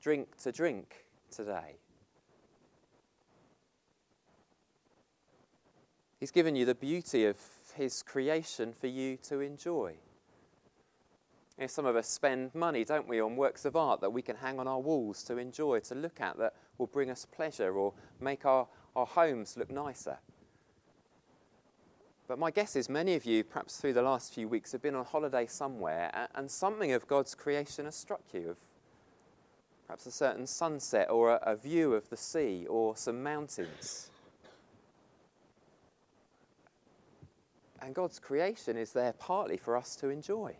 drink 0.00 0.36
to 0.42 0.52
drink 0.52 1.04
today. 1.30 1.76
He's 6.18 6.30
given 6.30 6.56
you 6.56 6.64
the 6.64 6.74
beauty 6.74 7.26
of 7.26 7.36
his 7.74 8.02
creation 8.02 8.72
for 8.72 8.88
you 8.88 9.16
to 9.28 9.40
enjoy. 9.40 9.94
You 11.56 11.64
know, 11.64 11.66
some 11.66 11.86
of 11.86 11.96
us 11.96 12.08
spend 12.08 12.54
money, 12.54 12.84
don't 12.84 13.08
we, 13.08 13.20
on 13.20 13.36
works 13.36 13.64
of 13.64 13.76
art 13.76 14.00
that 14.00 14.12
we 14.12 14.22
can 14.22 14.36
hang 14.36 14.58
on 14.58 14.66
our 14.66 14.80
walls 14.80 15.22
to 15.24 15.38
enjoy, 15.38 15.80
to 15.80 15.94
look 15.94 16.20
at, 16.20 16.38
that 16.38 16.54
will 16.78 16.86
bring 16.86 17.10
us 17.10 17.26
pleasure 17.30 17.72
or 17.72 17.92
make 18.20 18.46
our, 18.46 18.66
our 18.96 19.06
homes 19.06 19.56
look 19.56 19.70
nicer. 19.70 20.18
But 22.28 22.38
my 22.38 22.50
guess 22.50 22.76
is 22.76 22.90
many 22.90 23.14
of 23.14 23.24
you, 23.24 23.42
perhaps 23.42 23.78
through 23.78 23.94
the 23.94 24.02
last 24.02 24.34
few 24.34 24.48
weeks, 24.48 24.72
have 24.72 24.82
been 24.82 24.94
on 24.94 25.06
holiday 25.06 25.46
somewhere 25.46 26.28
and 26.34 26.50
something 26.50 26.92
of 26.92 27.08
God's 27.08 27.34
creation 27.34 27.86
has 27.86 27.96
struck 27.96 28.20
you, 28.34 28.50
of 28.50 28.56
perhaps 29.86 30.04
a 30.04 30.10
certain 30.10 30.46
sunset 30.46 31.08
or 31.08 31.30
a, 31.30 31.40
a 31.42 31.56
view 31.56 31.94
of 31.94 32.10
the 32.10 32.18
sea 32.18 32.66
or 32.68 32.94
some 32.98 33.22
mountains. 33.22 34.10
And 37.80 37.94
God's 37.94 38.18
creation 38.18 38.76
is 38.76 38.92
there 38.92 39.14
partly 39.14 39.56
for 39.56 39.74
us 39.74 39.96
to 39.96 40.10
enjoy. 40.10 40.54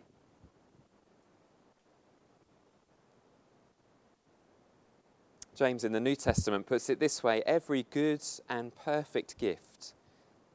James 5.55 5.83
in 5.83 5.91
the 5.91 5.99
New 5.99 6.15
Testament 6.15 6.65
puts 6.65 6.89
it 6.89 6.99
this 6.99 7.21
way 7.21 7.43
every 7.45 7.85
good 7.91 8.23
and 8.49 8.75
perfect 8.75 9.37
gift 9.37 9.93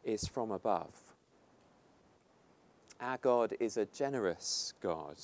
is 0.03 0.27
from 0.27 0.51
above. 0.51 1.04
Our 3.05 3.19
God 3.19 3.55
is 3.61 3.77
a 3.77 3.85
generous 3.85 4.73
God. 4.81 5.17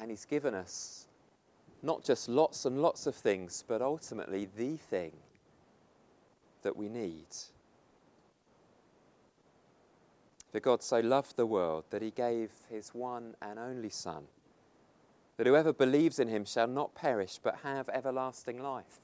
And 0.00 0.10
He's 0.10 0.24
given 0.24 0.54
us 0.54 1.08
not 1.82 2.02
just 2.02 2.26
lots 2.26 2.64
and 2.64 2.80
lots 2.80 3.06
of 3.06 3.14
things, 3.14 3.62
but 3.68 3.82
ultimately 3.82 4.48
the 4.56 4.76
thing 4.78 5.12
that 6.62 6.74
we 6.74 6.88
need. 6.88 7.26
For 10.52 10.60
God 10.60 10.82
so 10.82 11.00
loved 11.00 11.36
the 11.36 11.46
world 11.46 11.84
that 11.90 12.02
he 12.02 12.10
gave 12.10 12.50
his 12.70 12.90
one 12.94 13.34
and 13.40 13.58
only 13.58 13.90
Son, 13.90 14.24
that 15.36 15.46
whoever 15.46 15.72
believes 15.72 16.18
in 16.18 16.28
him 16.28 16.44
shall 16.44 16.66
not 16.66 16.94
perish 16.94 17.38
but 17.42 17.60
have 17.62 17.88
everlasting 17.90 18.62
life. 18.62 19.00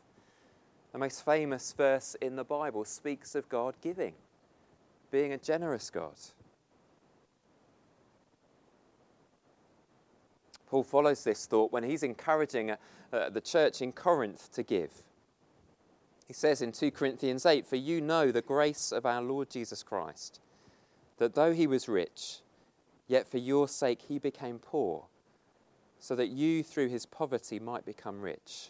The 0.92 0.99
most 0.99 1.25
famous 1.25 1.73
verse 1.73 2.16
in 2.20 2.37
the 2.37 2.44
Bible 2.44 2.85
speaks 2.85 3.35
of 3.35 3.49
God 3.49 3.75
giving, 3.82 4.14
being 5.16 5.32
a 5.32 5.38
generous 5.38 5.88
God. 5.88 6.12
Paul 10.66 10.82
follows 10.82 11.25
this 11.25 11.46
thought 11.46 11.73
when 11.73 11.85
he's 11.85 12.02
encouraging 12.02 12.73
uh, 12.73 12.76
uh, 13.14 13.30
the 13.30 13.40
church 13.40 13.80
in 13.80 13.92
Corinth 13.92 14.52
to 14.52 14.62
give. 14.62 14.92
He 16.26 16.35
says 16.35 16.61
in 16.61 16.70
2 16.70 16.90
Corinthians 16.90 17.46
8, 17.46 17.66
For 17.66 17.76
you 17.76 18.02
know 18.02 18.30
the 18.30 18.42
grace 18.42 18.92
of 18.92 19.06
our 19.06 19.23
Lord 19.23 19.49
Jesus 19.49 19.82
Christ, 19.82 20.38
that 21.16 21.35
though 21.35 21.54
he 21.54 21.66
was 21.66 21.88
rich, 21.88 22.40
yet 23.08 23.26
for 23.26 23.38
your 23.38 23.68
sake 23.68 24.02
he 24.06 24.18
became 24.18 24.58
poor, 24.58 25.06
so 25.99 26.14
that 26.14 26.28
you 26.28 26.62
through 26.62 26.88
his 26.88 27.06
poverty 27.06 27.58
might 27.58 27.87
become 27.87 28.20
rich. 28.20 28.68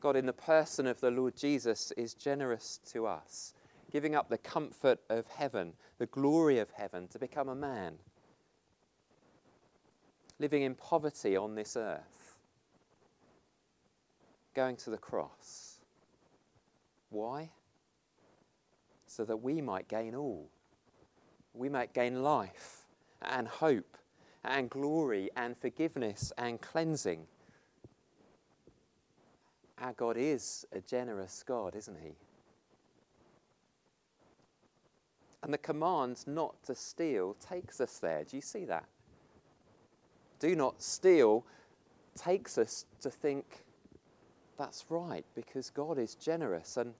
God, 0.00 0.16
in 0.16 0.26
the 0.26 0.32
person 0.32 0.88
of 0.88 1.00
the 1.00 1.12
Lord 1.12 1.36
Jesus, 1.36 1.92
is 1.96 2.12
generous 2.12 2.80
to 2.90 3.06
us, 3.06 3.54
giving 3.90 4.14
up 4.14 4.28
the 4.28 4.38
comfort 4.38 5.00
of 5.08 5.26
heaven, 5.26 5.74
the 5.98 6.06
glory 6.06 6.58
of 6.58 6.70
heaven, 6.70 7.08
to 7.08 7.18
become 7.18 7.48
a 7.48 7.54
man, 7.54 7.94
living 10.38 10.62
in 10.62 10.74
poverty 10.74 11.36
on 11.36 11.54
this 11.54 11.76
earth, 11.76 12.36
going 14.54 14.76
to 14.76 14.90
the 14.90 14.98
cross. 14.98 15.78
Why? 17.10 17.50
So 19.06 19.24
that 19.24 19.38
we 19.38 19.60
might 19.60 19.88
gain 19.88 20.14
all. 20.14 20.48
We 21.52 21.68
might 21.68 21.92
gain 21.92 22.22
life 22.22 22.86
and 23.20 23.48
hope 23.48 23.96
and 24.44 24.70
glory 24.70 25.30
and 25.36 25.56
forgiveness 25.56 26.32
and 26.38 26.60
cleansing 26.60 27.26
our 29.80 29.94
God 29.94 30.16
is 30.18 30.66
a 30.72 30.80
generous 30.80 31.42
God, 31.42 31.74
isn't 31.74 31.96
He? 32.02 32.12
And 35.42 35.52
the 35.52 35.58
command 35.58 36.24
not 36.26 36.62
to 36.64 36.74
steal 36.74 37.34
takes 37.34 37.80
us 37.80 37.98
there. 37.98 38.24
Do 38.24 38.36
you 38.36 38.42
see 38.42 38.64
that? 38.66 38.84
Do 40.38 40.54
not 40.54 40.82
steal 40.82 41.44
takes 42.16 42.58
us 42.58 42.84
to 43.00 43.10
think 43.10 43.64
that's 44.58 44.84
right 44.90 45.24
because 45.34 45.70
God 45.70 45.98
is 45.98 46.14
generous. 46.14 46.76
And 46.76 46.94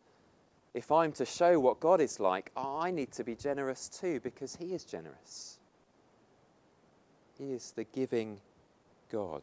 if 0.73 0.91
I'm 0.91 1.13
to 1.13 1.27
show 1.27 1.61
what 1.61 1.81
God 1.81 2.01
is 2.01 2.21
like, 2.21 2.51
I 2.57 2.91
need 2.91 3.13
to 3.13 3.25
be 3.25 3.35
generous 3.35 3.89
too 3.89 4.21
because 4.21 4.57
He 4.57 4.73
is 4.73 4.85
generous. 4.85 5.59
He 7.39 7.53
is 7.53 7.73
the 7.73 7.85
giving 7.85 8.41
God. 9.11 9.43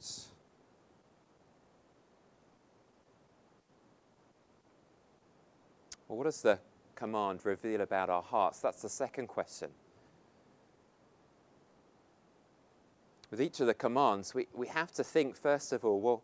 Well, 6.08 6.18
what 6.18 6.24
does 6.24 6.42
the 6.42 6.60
command 6.98 7.46
reveal 7.46 7.80
about 7.82 8.10
our 8.10 8.22
hearts? 8.22 8.60
That's 8.60 8.82
the 8.82 8.90
second 8.90 9.28
question. 9.28 9.70
With 13.32 13.42
each 13.42 13.60
of 13.60 13.68
the 13.68 13.74
commands, 13.74 14.34
we, 14.34 14.48
we 14.54 14.68
have 14.68 14.92
to 14.94 15.04
think, 15.04 15.36
first 15.36 15.72
of 15.72 15.86
all, 15.86 16.02
well, 16.02 16.24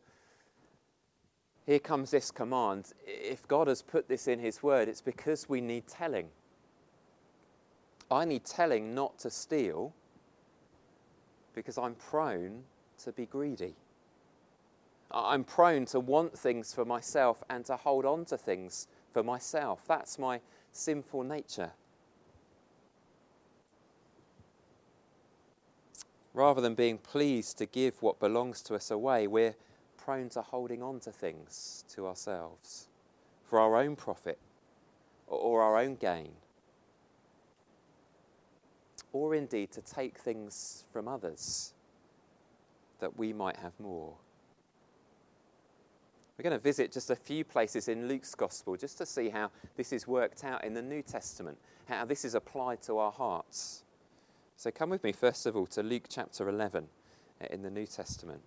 here 1.65 1.79
comes 1.79 2.11
this 2.11 2.31
command. 2.31 2.91
If 3.05 3.47
God 3.47 3.67
has 3.67 3.81
put 3.81 4.09
this 4.09 4.27
in 4.27 4.39
His 4.39 4.61
Word, 4.61 4.89
it's 4.89 5.01
because 5.01 5.47
we 5.47 5.61
need 5.61 5.87
telling. 5.87 6.27
I 8.11 8.25
need 8.25 8.43
telling 8.45 8.93
not 8.93 9.17
to 9.19 9.29
steal 9.29 9.93
because 11.55 11.77
I'm 11.77 11.95
prone 11.95 12.63
to 13.03 13.11
be 13.11 13.25
greedy. 13.25 13.75
I'm 15.11 15.43
prone 15.43 15.85
to 15.87 15.99
want 15.99 16.37
things 16.37 16.73
for 16.73 16.85
myself 16.85 17.43
and 17.49 17.63
to 17.65 17.77
hold 17.77 18.05
on 18.05 18.25
to 18.25 18.37
things 18.37 18.87
for 19.11 19.23
myself. 19.23 19.83
That's 19.87 20.17
my 20.17 20.41
sinful 20.73 21.23
nature. 21.23 21.71
Rather 26.33 26.61
than 26.61 26.73
being 26.73 26.97
pleased 26.97 27.57
to 27.59 27.65
give 27.65 28.01
what 28.01 28.19
belongs 28.19 28.61
to 28.63 28.75
us 28.75 28.89
away, 28.89 29.27
we're 29.27 29.55
prone 29.97 30.29
to 30.29 30.41
holding 30.41 30.81
on 30.81 30.99
to 30.99 31.11
things 31.11 31.85
to 31.87 32.07
ourselves 32.07 32.87
for 33.45 33.59
our 33.59 33.75
own 33.75 33.95
profit 33.95 34.39
or 35.27 35.61
our 35.61 35.77
own 35.77 35.95
gain, 35.95 36.31
or 39.11 39.35
indeed 39.35 39.71
to 39.71 39.81
take 39.81 40.17
things 40.17 40.85
from 40.91 41.07
others 41.07 41.73
that 42.99 43.17
we 43.17 43.31
might 43.31 43.57
have 43.57 43.79
more. 43.79 44.15
We're 46.37 46.43
going 46.43 46.57
to 46.57 46.63
visit 46.63 46.91
just 46.91 47.11
a 47.11 47.15
few 47.15 47.43
places 47.43 47.87
in 47.87 48.07
Luke's 48.07 48.33
Gospel 48.33 48.75
just 48.75 48.97
to 48.97 49.05
see 49.05 49.29
how 49.29 49.51
this 49.77 49.93
is 49.93 50.07
worked 50.07 50.43
out 50.43 50.63
in 50.63 50.73
the 50.73 50.81
New 50.81 51.03
Testament, 51.03 51.57
how 51.87 52.05
this 52.05 52.25
is 52.25 52.33
applied 52.33 52.81
to 52.83 52.97
our 52.97 53.11
hearts. 53.11 53.83
So 54.57 54.71
come 54.71 54.89
with 54.89 55.03
me, 55.03 55.11
first 55.11 55.45
of 55.45 55.55
all, 55.55 55.67
to 55.67 55.83
Luke 55.83 56.05
chapter 56.09 56.49
11 56.49 56.87
uh, 57.41 57.45
in 57.51 57.61
the 57.61 57.69
New 57.69 57.85
Testament. 57.85 58.41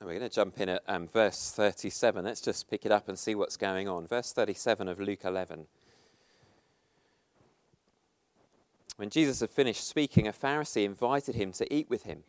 We're 0.00 0.18
going 0.18 0.20
to 0.20 0.34
jump 0.34 0.60
in 0.60 0.68
at 0.68 0.82
um, 0.86 1.08
verse 1.08 1.50
37. 1.50 2.24
Let's 2.24 2.40
just 2.40 2.70
pick 2.70 2.86
it 2.86 2.92
up 2.92 3.08
and 3.08 3.18
see 3.18 3.34
what's 3.34 3.56
going 3.56 3.88
on. 3.88 4.06
Verse 4.06 4.32
37 4.32 4.86
of 4.86 5.00
Luke 5.00 5.24
11. 5.24 5.66
When 8.96 9.10
Jesus 9.10 9.40
had 9.40 9.50
finished 9.50 9.86
speaking, 9.86 10.28
a 10.28 10.32
Pharisee 10.32 10.84
invited 10.84 11.34
him 11.34 11.50
to 11.52 11.72
eat 11.74 11.90
with 11.90 12.04
him. 12.04 12.22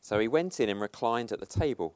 So 0.00 0.18
he 0.18 0.26
went 0.26 0.58
in 0.58 0.68
and 0.68 0.80
reclined 0.80 1.30
at 1.30 1.38
the 1.38 1.46
table. 1.46 1.94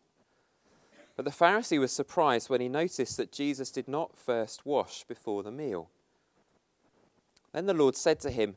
But 1.17 1.25
the 1.25 1.33
Pharisee 1.33 1.81
was 1.81 1.91
surprised 1.91 2.49
when 2.49 2.61
he 2.61 2.69
noticed 2.69 3.17
that 3.17 3.33
Jesus 3.33 3.73
did 3.73 3.89
not 3.89 4.17
first 4.17 4.65
wash 4.65 5.03
before 5.05 5.43
the 5.43 5.51
meal. 5.51 5.89
Then 7.53 7.67
the 7.67 7.75
Lord 7.75 7.97
said 7.97 8.21
to 8.21 8.31
him, 8.31 8.57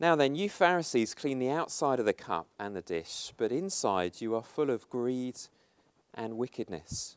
Now 0.00 0.16
then, 0.16 0.34
you 0.34 0.50
Pharisees 0.50 1.14
clean 1.14 1.38
the 1.38 1.50
outside 1.50 2.00
of 2.00 2.06
the 2.06 2.12
cup 2.12 2.48
and 2.58 2.74
the 2.74 2.82
dish, 2.82 3.32
but 3.36 3.52
inside 3.52 4.20
you 4.20 4.34
are 4.34 4.42
full 4.42 4.70
of 4.70 4.90
greed 4.90 5.38
and 6.14 6.36
wickedness. 6.36 7.16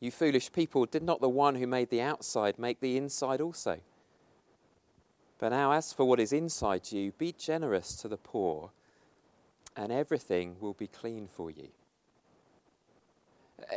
You 0.00 0.10
foolish 0.10 0.52
people, 0.52 0.86
did 0.86 1.02
not 1.02 1.20
the 1.20 1.28
one 1.28 1.54
who 1.54 1.66
made 1.66 1.90
the 1.90 2.02
outside 2.02 2.58
make 2.58 2.80
the 2.80 2.96
inside 2.96 3.40
also? 3.40 3.80
But 5.38 5.50
now, 5.50 5.72
as 5.72 5.92
for 5.92 6.04
what 6.04 6.20
is 6.20 6.32
inside 6.32 6.92
you, 6.92 7.12
be 7.12 7.32
generous 7.32 7.96
to 7.96 8.08
the 8.08 8.16
poor, 8.16 8.70
and 9.76 9.92
everything 9.92 10.56
will 10.60 10.74
be 10.74 10.86
clean 10.86 11.28
for 11.28 11.50
you. 11.50 11.68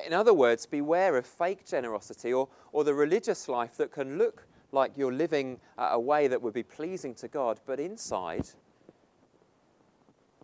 In 0.06 0.13
other 0.13 0.34
words, 0.34 0.65
beware 0.65 1.17
of 1.17 1.25
fake 1.25 1.65
generosity 1.65 2.34
or, 2.34 2.49
or 2.71 2.84
the 2.84 2.93
religious 2.93 3.47
life 3.47 3.78
that 3.78 3.91
can 3.91 4.17
look 4.17 4.45
like 4.71 4.97
you're 4.97 5.13
living 5.13 5.60
a 5.78 5.99
way 5.99 6.28
that 6.28 6.41
would 6.41 6.54
be 6.54 6.63
pleasing 6.63 7.15
to 7.15 7.28
God, 7.28 7.60
but 7.65 7.80
inside, 7.80 8.47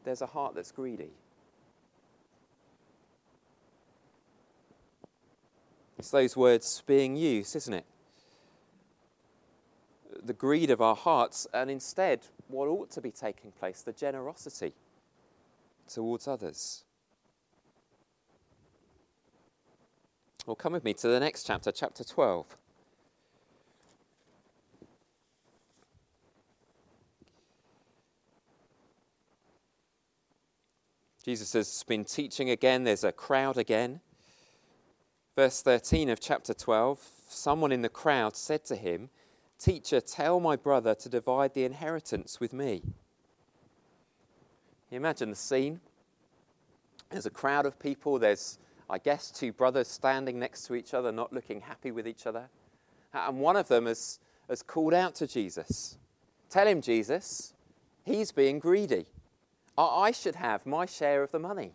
there's 0.03 0.21
a 0.21 0.27
heart 0.27 0.55
that's 0.55 0.71
greedy. 0.71 1.12
It's 6.06 6.12
those 6.12 6.38
words 6.38 6.84
being 6.86 7.15
used, 7.15 7.56
isn't 7.56 7.74
it? 7.74 7.86
The 10.24 10.34
greed 10.34 10.70
of 10.70 10.80
our 10.80 10.96
hearts, 10.96 11.48
and 11.52 11.72
instead, 11.72 12.28
what 12.48 12.68
ought 12.68 12.91
to 12.91 13.02
be 13.02 13.10
taking 13.10 13.52
place, 13.52 13.82
the 13.82 13.91
generosity 13.91 14.76
towards 15.88 16.28
others. 16.28 16.84
Well, 20.46 20.56
come 20.56 20.74
with 20.74 20.84
me 20.84 20.94
to 20.94 21.08
the 21.08 21.20
next 21.20 21.48
chapter, 21.48 21.72
chapter 21.72 22.04
12. 22.04 22.56
Jesus 31.24 31.54
has 31.54 31.84
been 31.88 32.06
teaching 32.06 32.52
again. 32.52 32.84
There's 32.84 33.04
a 33.04 33.12
crowd 33.12 33.58
again. 33.58 34.02
Verse 35.36 35.62
13 35.62 36.10
of 36.10 36.19
chapter 36.19 36.54
12 36.54 37.12
someone 37.28 37.71
in 37.71 37.82
the 37.82 37.89
crowd 37.89 38.36
said 38.36 38.63
to 38.65 38.76
him, 38.76 39.10
Teacher, 39.60 40.00
tell 40.00 40.39
my 40.39 40.56
brother 40.56 40.95
to 40.95 41.10
divide 41.10 41.54
the 41.54 41.63
inheritance 41.63 42.39
with 42.39 42.54
me. 42.54 42.82
You 44.89 44.98
imagine 44.98 45.30
the 45.30 45.36
scene. 45.36 45.80
There's 47.10 47.26
a 47.26 47.32
crowd 47.32 47.65
of 47.65 47.80
people, 47.80 48.19
there's 48.19 48.60
I 48.89 49.00
guess, 49.00 49.32
two 49.32 49.52
brothers 49.52 49.88
standing 49.88 50.38
next 50.38 50.63
to 50.67 50.76
each 50.76 50.93
other, 50.93 51.12
not 51.12 51.34
looking 51.34 51.62
happy 51.62 51.91
with 51.91 52.08
each 52.08 52.28
other. 52.28 52.50
And 53.13 53.39
one 53.39 53.56
of 53.56 53.67
them 53.67 53.88
has, 53.88 54.19
has 54.48 54.62
called 54.62 54.93
out 54.93 55.15
to 55.15 55.28
Jesus 55.28 55.98
Tell 56.50 56.67
him, 56.67 56.80
Jesus, 56.80 57.54
he's 58.06 58.32
being 58.32 58.60
greedy. 58.60 59.08
I 59.78 60.12
should 60.12 60.36
have 60.36 60.65
my 60.65 60.86
share 60.86 61.21
of 61.24 61.32
the 61.32 61.39
money. 61.39 61.74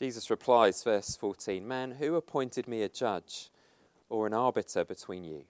Jesus 0.00 0.30
replies, 0.30 0.82
verse 0.82 1.14
14 1.14 1.68
Man, 1.68 1.90
who 1.90 2.14
appointed 2.14 2.66
me 2.66 2.82
a 2.82 2.88
judge 2.88 3.50
or 4.08 4.26
an 4.26 4.32
arbiter 4.32 4.82
between 4.82 5.24
you? 5.24 5.42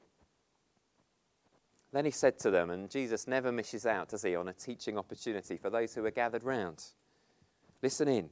Then 1.93 2.05
he 2.05 2.11
said 2.11 2.37
to 2.41 2.51
them, 2.51 2.69
and 2.69 2.91
Jesus 2.91 3.29
never 3.29 3.53
misses 3.53 3.87
out, 3.87 4.09
does 4.09 4.23
he, 4.23 4.35
on 4.35 4.49
a 4.49 4.53
teaching 4.53 4.99
opportunity 4.99 5.57
for 5.57 5.71
those 5.71 5.95
who 5.95 6.05
are 6.05 6.11
gathered 6.11 6.43
round. 6.43 6.83
Listen 7.81 8.09
in. 8.09 8.29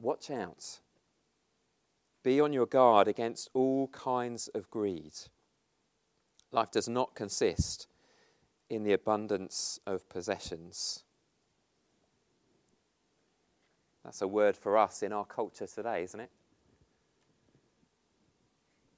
Watch 0.00 0.30
out. 0.30 0.80
Be 2.22 2.40
on 2.40 2.54
your 2.54 2.66
guard 2.66 3.08
against 3.08 3.50
all 3.52 3.88
kinds 3.88 4.48
of 4.48 4.70
greed. 4.70 5.12
Life 6.52 6.70
does 6.70 6.88
not 6.88 7.14
consist 7.14 7.86
in 8.70 8.82
the 8.82 8.94
abundance 8.94 9.78
of 9.86 10.08
possessions. 10.08 11.04
That's 14.06 14.22
a 14.22 14.28
word 14.28 14.56
for 14.56 14.78
us 14.78 15.02
in 15.02 15.12
our 15.12 15.24
culture 15.24 15.66
today, 15.66 16.04
isn't 16.04 16.20
it? 16.20 16.30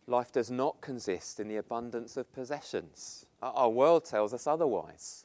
Life 0.07 0.33
does 0.33 0.51
not 0.51 0.83
consist 0.83 1.41
in 1.41 1.49
the 1.49 1.57
abundance 1.57 2.19
of 2.19 2.31
possessions. 2.35 3.25
Our 3.41 3.71
world 3.71 4.05
tells 4.05 4.35
us 4.35 4.47
otherwise. 4.47 5.25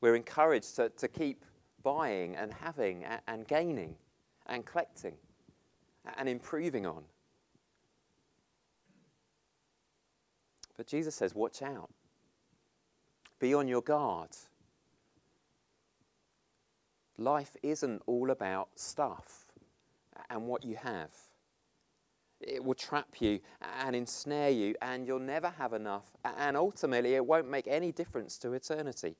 We're 0.00 0.16
encouraged 0.16 0.74
to, 0.76 0.88
to 0.88 1.06
keep 1.06 1.44
buying 1.84 2.34
and 2.34 2.52
having 2.52 3.04
and, 3.04 3.20
and 3.28 3.46
gaining 3.46 3.94
and 4.46 4.66
collecting 4.66 5.14
and 6.18 6.28
improving 6.28 6.86
on. 6.86 7.04
But 10.76 10.88
Jesus 10.88 11.14
says, 11.14 11.36
watch 11.36 11.62
out. 11.62 11.90
Be 13.38 13.54
on 13.54 13.68
your 13.68 13.82
guard. 13.82 14.30
Life 17.18 17.56
isn't 17.62 18.02
all 18.06 18.30
about 18.30 18.68
stuff 18.74 19.46
and 20.28 20.46
what 20.46 20.64
you 20.64 20.76
have. 20.76 21.10
It 22.40 22.62
will 22.62 22.74
trap 22.74 23.20
you 23.20 23.40
and 23.80 23.96
ensnare 23.96 24.50
you, 24.50 24.74
and 24.82 25.06
you'll 25.06 25.18
never 25.18 25.48
have 25.48 25.72
enough, 25.72 26.10
and 26.22 26.56
ultimately, 26.56 27.14
it 27.14 27.24
won't 27.24 27.48
make 27.48 27.66
any 27.66 27.92
difference 27.92 28.36
to 28.38 28.52
eternity. 28.52 29.16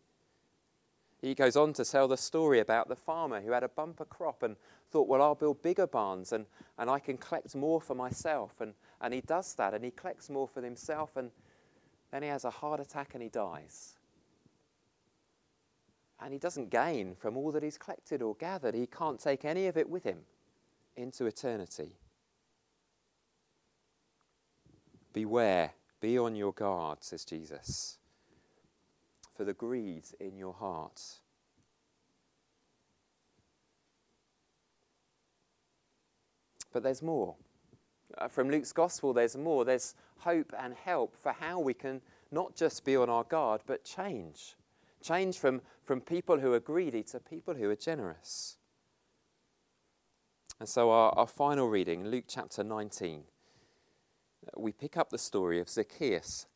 He 1.23 1.35
goes 1.35 1.57
on 1.57 1.73
to 1.75 1.85
tell 1.85 2.09
the 2.09 2.17
story 2.17 2.61
about 2.61 2.89
the 2.89 2.97
farmer 2.97 3.41
who 3.41 3.53
had 3.53 3.63
a 3.63 3.69
bumper 3.69 4.05
crop 4.05 4.43
and 4.43 4.57
thought, 4.91 5.09
well, 5.09 5.23
I'll 5.23 5.35
build 5.35 5.63
bigger 5.63 5.87
barns 5.87 6.33
and, 6.33 6.45
and 6.79 6.91
I 6.91 6.99
can 6.99 7.17
collect 7.17 7.55
more 7.55 7.81
for 7.81 7.95
myself. 7.95 8.61
And, 8.61 8.75
and 9.01 9.15
he 9.15 9.23
does 9.23 9.55
that 9.55 9.73
and 9.73 9.83
he 9.83 9.91
collects 9.91 10.29
more 10.29 10.47
for 10.47 10.61
himself, 10.63 11.17
and 11.17 11.31
then 12.13 12.23
he 12.23 12.29
has 12.29 12.45
a 12.45 12.51
heart 12.51 12.81
attack 12.81 13.15
and 13.15 13.23
he 13.23 13.31
dies. 13.31 13.96
And 16.21 16.33
he 16.33 16.39
doesn't 16.39 16.71
gain 16.71 17.15
from 17.15 17.37
all 17.37 17.53
that 17.53 17.63
he's 17.63 17.77
collected 17.79 18.23
or 18.23 18.35
gathered. 18.37 18.75
He 18.75 18.87
can't 18.87 19.21
take 19.21 19.45
any 19.45 19.67
of 19.67 19.77
it 19.77 19.89
with 19.89 20.05
him 20.05 20.21
into 20.97 21.27
eternity. 21.27 21.93
Beware, 25.13 25.73
be 26.01 26.19
on 26.19 26.35
your 26.35 26.53
guard, 26.53 27.03
says 27.03 27.25
Jesus, 27.25 27.99
for 29.35 29.45
the 29.45 29.55
greed 29.55 30.05
in 30.21 30.37
your 30.37 30.55
heart. 30.55 31.01
But 36.73 36.83
there's 36.83 37.03
more. 37.03 37.37
Uh, 38.19 38.29
from 38.29 38.51
Luke's 38.51 38.73
Gospel, 38.73 39.15
there's 39.15 39.37
more. 39.37 39.65
There's 39.65 39.95
hope 40.19 40.53
and 40.59 40.75
help 40.75 41.17
for 41.17 41.33
how 41.33 41.59
we 41.59 41.73
can 41.73 42.03
not 42.31 42.55
just 42.55 42.85
be 42.85 42.97
on 42.97 43.09
our 43.09 43.25
guard, 43.25 43.63
but 43.67 43.85
change. 43.85 44.57
Change 45.03 45.39
from, 45.39 45.63
from 45.87 46.03
people 46.03 46.41
who 46.41 46.53
are 46.53 46.61
greedy 46.61 47.03
to 47.05 47.21
people 47.21 47.55
who 47.55 47.71
are 47.71 47.77
generous. 47.77 48.59
And 50.61 50.69
so, 50.69 50.91
our, 50.91 51.11
our 51.17 51.27
final 51.27 51.69
reading, 51.69 52.07
Luke 52.07 52.25
chapter 52.29 52.63
19 52.63 53.23
we 54.57 54.73
pick 54.73 54.97
up 54.97 55.11
the 55.11 55.19
story 55.19 55.61
of 55.61 55.69
Zacchaeus. 55.69 56.47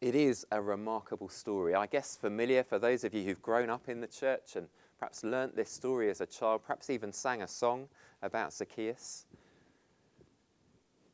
It 0.00 0.14
is 0.14 0.46
a 0.50 0.62
remarkable 0.62 1.28
story. 1.28 1.74
I 1.74 1.86
guess 1.86 2.16
familiar 2.16 2.62
for 2.62 2.78
those 2.78 3.04
of 3.04 3.12
you 3.12 3.22
who've 3.22 3.42
grown 3.42 3.68
up 3.68 3.86
in 3.86 4.00
the 4.00 4.06
church 4.06 4.56
and 4.56 4.66
perhaps 4.98 5.22
learnt 5.22 5.54
this 5.54 5.70
story 5.70 6.08
as 6.08 6.22
a 6.22 6.26
child, 6.26 6.62
perhaps 6.64 6.88
even 6.88 7.12
sang 7.12 7.42
a 7.42 7.48
song 7.48 7.86
about 8.22 8.54
Zacchaeus. 8.54 9.26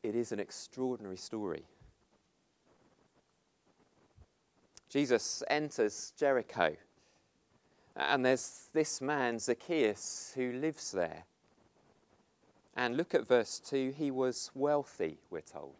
It 0.06 0.14
is 0.14 0.30
an 0.30 0.38
extraordinary 0.38 1.16
story. 1.16 1.64
Jesus 4.88 5.42
enters 5.48 6.12
Jericho 6.16 6.76
and 7.96 8.24
there's 8.24 8.68
this 8.72 9.00
man, 9.00 9.40
Zacchaeus, 9.40 10.30
who 10.36 10.52
lives 10.52 10.92
there. 10.92 11.24
And 12.76 12.96
look 12.96 13.16
at 13.16 13.26
verse 13.26 13.58
2. 13.58 13.94
He 13.98 14.12
was 14.12 14.52
wealthy, 14.54 15.18
we're 15.28 15.40
told. 15.40 15.74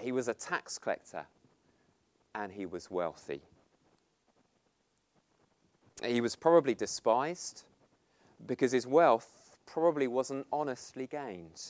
He 0.00 0.12
was 0.12 0.28
a 0.28 0.34
tax 0.34 0.78
collector 0.78 1.26
and 2.34 2.52
he 2.52 2.64
was 2.64 2.90
wealthy. 2.90 3.42
He 6.02 6.22
was 6.22 6.36
probably 6.36 6.74
despised 6.74 7.64
because 8.46 8.72
his 8.72 8.86
wealth 8.86 9.35
probably 9.66 10.06
wasn't 10.06 10.46
honestly 10.52 11.06
gained. 11.06 11.62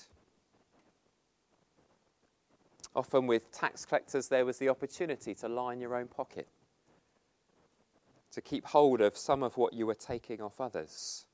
Often 2.94 3.26
with 3.26 3.50
tax 3.52 3.84
collectors, 3.84 4.28
there 4.28 4.46
was 4.46 4.58
the 4.58 4.68
opportunity 4.68 5.34
to 5.34 5.48
line 5.48 5.80
your 5.80 5.94
own 5.94 6.06
pocket 6.06 6.48
to 8.32 8.40
keep 8.40 8.66
hold 8.66 9.00
of 9.00 9.16
some 9.16 9.42
of 9.42 9.56
what 9.56 9.72
you 9.72 9.86
were 9.86 9.94
taking 9.94 10.40
off 10.40 10.60
others. 10.60 11.24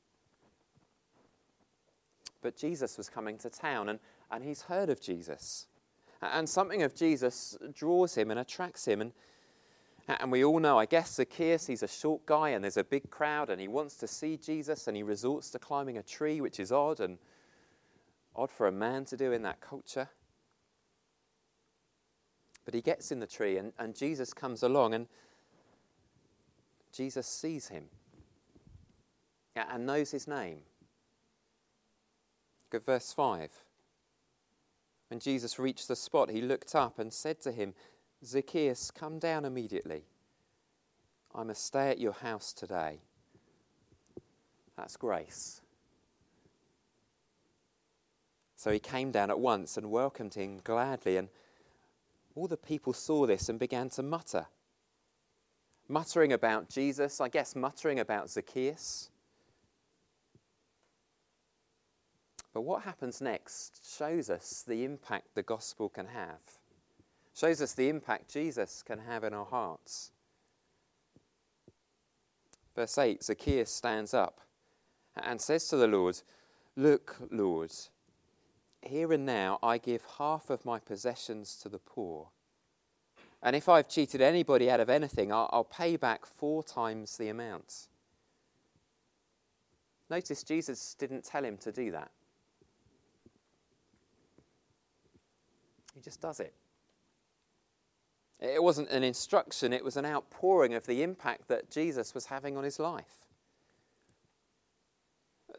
But 2.43 2.57
Jesus 2.57 2.97
was 2.97 3.09
coming 3.09 3.39
to 3.39 3.51
town, 3.51 3.89
and, 3.89 3.99
and 4.31 4.45
he's 4.45 4.63
heard 4.63 4.91
of 4.91 5.01
Jesus. 5.01 5.67
And 6.21 6.49
something 6.49 6.83
of 6.83 6.95
Jesus 6.95 7.57
draws 7.75 8.17
him 8.17 8.31
and 8.31 8.39
attracts 8.39 8.87
him. 8.87 9.01
And, 9.01 9.13
and 10.09 10.33
we 10.33 10.45
all 10.45 10.59
know, 10.59 10.79
I 10.79 10.87
guess, 10.87 11.15
Zacchaeus, 11.15 11.67
he's 11.67 11.83
a 11.83 11.89
short 11.89 12.27
guy, 12.27 12.51
and 12.51 12.63
there's 12.63 12.77
a 12.77 12.85
big 12.85 13.11
crowd, 13.11 13.51
and 13.51 13.61
he 13.61 13.69
wants 13.69 13.97
to 13.99 14.09
see 14.09 14.37
Jesus, 14.37 14.89
and 14.89 14.97
he 14.97 15.03
resorts 15.03 15.51
to 15.51 15.59
climbing 15.59 15.99
a 15.99 16.03
tree, 16.03 16.41
which 16.41 16.59
is 16.59 16.73
odd, 16.73 17.01
and 17.01 17.19
odd 18.35 18.51
for 18.51 18.67
a 18.67 18.73
man 18.73 19.05
to 19.07 19.17
do 19.17 19.33
in 19.33 19.43
that 19.43 19.61
culture. 19.61 20.09
But 22.65 22.75
he 22.75 22.81
gets 22.81 23.13
in 23.13 23.21
the 23.21 23.27
tree, 23.27 23.59
and, 23.59 23.73
and 23.79 23.95
Jesus 23.95 24.33
comes 24.33 24.63
along, 24.63 24.95
and 24.95 25.07
Jesus 26.93 27.27
sees 27.27 27.69
him 27.69 27.85
and 29.55 29.87
knows 29.87 30.11
his 30.11 30.27
name. 30.27 30.59
Look 32.73 32.83
at 32.83 32.87
verse 32.87 33.13
5. 33.13 33.51
When 35.09 35.21
Jesus 35.21 35.59
reached 35.59 35.89
the 35.89 35.97
spot, 35.97 36.31
he 36.31 36.41
looked 36.41 36.75
up 36.75 36.99
and 36.99 37.13
said 37.13 37.41
to 37.43 37.53
him, 37.53 37.75
Zacchaeus, 38.25 38.91
come 38.91 39.19
down 39.19 39.45
immediately. 39.45 40.05
I 41.35 41.43
must 41.43 41.65
stay 41.65 41.91
at 41.91 41.99
your 41.99 42.13
house 42.13 42.53
today. 42.53 43.01
That's 44.77 44.97
grace. 44.97 45.61
So 48.57 48.71
he 48.71 48.79
came 48.79 49.11
down 49.11 49.31
at 49.31 49.41
once 49.41 49.77
and 49.77 49.91
welcomed 49.91 50.35
him 50.35 50.61
gladly, 50.63 51.17
and 51.17 51.29
all 52.35 52.47
the 52.47 52.57
people 52.57 52.93
saw 52.93 53.27
this 53.27 53.49
and 53.49 53.59
began 53.59 53.89
to 53.91 54.03
mutter 54.03 54.47
muttering 55.93 56.33
about 56.33 56.71
Jesus, 56.71 57.21
I 57.21 57.29
guess 57.29 57.55
muttering 57.55 58.01
about 58.01 58.31
Zacchaeus. 58.31 59.11
But 62.55 62.63
what 62.63 62.83
happens 62.83 63.21
next 63.21 63.99
shows 63.99 64.31
us 64.31 64.65
the 64.67 64.85
impact 64.85 65.35
the 65.35 65.43
gospel 65.43 65.89
can 65.89 66.07
have, 66.07 66.41
shows 67.35 67.63
us 67.63 67.73
the 67.73 67.89
impact 67.89 68.33
Jesus 68.33 68.83
can 68.83 69.01
have 69.01 69.25
in 69.25 69.33
our 69.33 69.47
hearts. 69.47 70.11
Verse 72.75 72.97
8 72.97 73.23
Zacchaeus 73.23 73.71
stands 73.71 74.15
up 74.15 74.41
and 75.17 75.41
says 75.41 75.69
to 75.69 75.77
the 75.77 75.87
Lord, 75.87 76.21
Look, 76.77 77.17
Lord, 77.31 77.73
here 78.81 79.13
and 79.13 79.27
now 79.27 79.59
I 79.63 79.79
give 79.79 80.03
half 80.19 80.51
of 80.51 80.65
my 80.65 80.79
possessions 80.79 81.57
to 81.63 81.69
the 81.69 81.79
poor. 81.79 82.29
And 83.43 83.57
if 83.57 83.69
I've 83.69 83.89
cheated 83.89 84.21
anybody 84.21 84.71
out 84.71 84.81
of 84.81 84.89
anything, 84.89 85.33
I'll, 85.33 85.51
I'll 85.53 85.65
pay 85.65 85.97
back 85.97 86.25
four 86.25 86.63
times 86.63 87.17
the 87.17 87.29
amount. 87.29 87.89
Notice 90.09 90.43
Jesus 90.45 90.95
didn't 90.99 91.25
tell 91.25 91.45
him 91.45 91.57
to 91.59 91.73
do 91.73 91.91
that. 91.91 92.11
He 95.95 96.01
just 96.01 96.21
does 96.21 96.41
it. 96.41 96.55
It 98.43 98.61
wasn't 98.61 98.91
an 98.91 99.05
instruction, 99.05 99.73
it 99.73 99.85
was 99.85 99.97
an 99.97 100.05
outpouring 100.05 100.75
of 100.75 100.85
the 100.87 101.05
impact 101.05 101.47
that 101.47 101.71
Jesus 101.71 102.13
was 102.13 102.27
having 102.27 102.57
on 102.57 102.65
his 102.65 102.81
life. 102.81 103.29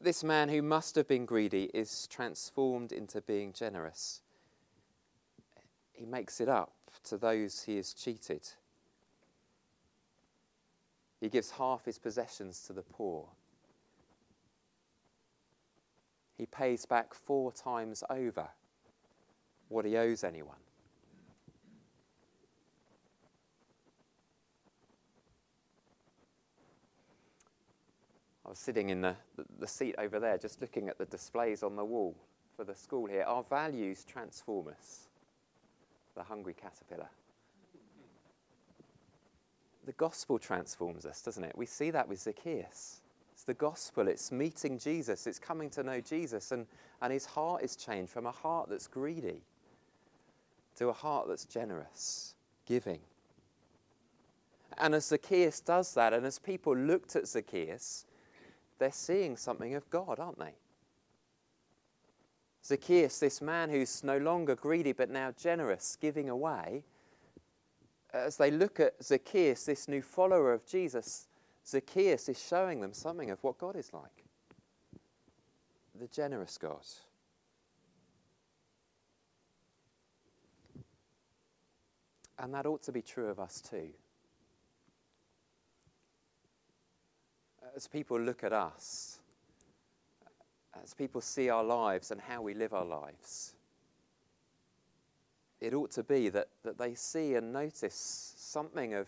This 0.01 0.21
man 0.21 0.49
who 0.49 0.61
must 0.61 0.95
have 0.95 1.07
been 1.07 1.25
greedy 1.25 1.71
is 1.73 2.07
transformed 2.07 2.91
into 2.91 3.21
being 3.21 3.53
generous. 3.53 4.21
He 5.93 6.05
makes 6.05 6.41
it 6.41 6.49
up 6.49 6.73
to 7.05 7.17
those 7.17 7.63
he 7.63 7.77
has 7.77 7.93
cheated. 7.93 8.49
He 11.21 11.29
gives 11.29 11.51
half 11.51 11.85
his 11.85 11.97
possessions 11.97 12.63
to 12.67 12.73
the 12.73 12.81
poor. 12.81 13.29
He 16.37 16.47
pays 16.47 16.85
back 16.85 17.13
four 17.13 17.53
times 17.53 18.03
over 18.09 18.49
what 19.69 19.85
he 19.85 19.95
owes 19.95 20.25
anyone. 20.25 20.62
Was 28.53 28.59
sitting 28.59 28.89
in 28.91 29.01
the, 29.01 29.15
the, 29.57 29.67
seat 29.67 29.95
over 29.97 30.19
there 30.19 30.37
just 30.37 30.61
looking 30.61 30.87
at 30.87 30.99
the 30.99 31.05
displays 31.05 31.63
on 31.63 31.75
the 31.75 31.83
wall 31.83 32.15
for 32.55 32.63
the 32.63 32.75
school 32.75 33.07
here. 33.07 33.23
Our 33.23 33.41
values 33.41 34.03
transform 34.03 34.67
us. 34.67 35.07
The 36.13 36.21
hungry 36.21 36.53
caterpillar. 36.53 37.09
The 39.87 39.93
gospel 39.93 40.37
transforms 40.37 41.03
us, 41.03 41.23
doesn't 41.23 41.43
it? 41.43 41.57
We 41.57 41.65
see 41.65 41.89
that 41.89 42.07
with 42.07 42.19
Zacchaeus. 42.19 43.01
It's 43.33 43.43
the 43.43 43.55
gospel, 43.55 44.07
it's 44.07 44.31
meeting 44.31 44.77
Jesus, 44.77 45.25
it's 45.25 45.39
coming 45.39 45.71
to 45.71 45.81
know 45.81 45.99
Jesus, 45.99 46.51
and, 46.51 46.67
and 47.01 47.11
his 47.11 47.25
heart 47.25 47.63
is 47.63 47.75
changed 47.75 48.11
from 48.11 48.27
a 48.27 48.31
heart 48.31 48.69
that's 48.69 48.85
greedy 48.85 49.41
to 50.75 50.89
a 50.89 50.93
heart 50.93 51.27
that's 51.27 51.45
generous, 51.45 52.35
giving. 52.67 52.99
And 54.77 54.93
as 54.93 55.07
Zacchaeus 55.07 55.59
does 55.59 55.95
that, 55.95 56.13
and 56.13 56.23
as 56.23 56.37
people 56.37 56.77
looked 56.77 57.15
at 57.15 57.27
Zacchaeus, 57.27 58.05
they're 58.83 58.91
seeing 58.91 59.37
something 59.37 59.75
of 59.75 59.89
God, 59.89 60.19
aren't 60.19 60.39
they? 60.39 60.55
Zacchaeus, 62.65 63.17
this 63.17 63.41
man 63.41 63.69
who's 63.69 64.03
no 64.03 64.17
longer 64.17 64.55
greedy 64.55 64.91
but 64.91 65.09
now 65.09 65.31
generous, 65.31 65.97
giving 66.01 66.29
away, 66.29 66.83
as 68.13 68.35
they 68.35 68.51
look 68.51 68.81
at 68.81 69.01
Zacchaeus, 69.01 69.65
this 69.65 69.87
new 69.87 70.01
follower 70.01 70.51
of 70.51 70.65
Jesus, 70.65 71.27
Zacchaeus 71.65 72.27
is 72.27 72.45
showing 72.45 72.81
them 72.81 72.91
something 72.91 73.31
of 73.31 73.41
what 73.41 73.57
God 73.57 73.77
is 73.77 73.93
like 73.93 74.25
the 75.97 76.07
generous 76.07 76.57
God. 76.57 76.83
And 82.39 82.53
that 82.53 82.65
ought 82.65 82.81
to 82.83 82.91
be 82.91 83.01
true 83.01 83.27
of 83.27 83.39
us 83.39 83.61
too. 83.61 83.89
As 87.75 87.87
people 87.87 88.19
look 88.19 88.43
at 88.43 88.53
us, 88.53 89.19
as 90.83 90.93
people 90.93 91.21
see 91.21 91.49
our 91.49 91.63
lives 91.63 92.11
and 92.11 92.21
how 92.21 92.41
we 92.41 92.53
live 92.53 92.73
our 92.73 92.85
lives, 92.85 93.55
it 95.59 95.73
ought 95.73 95.91
to 95.91 96.03
be 96.03 96.29
that, 96.29 96.49
that 96.63 96.77
they 96.77 96.93
see 96.93 97.35
and 97.35 97.53
notice 97.53 98.33
something 98.37 98.93
of, 98.93 99.07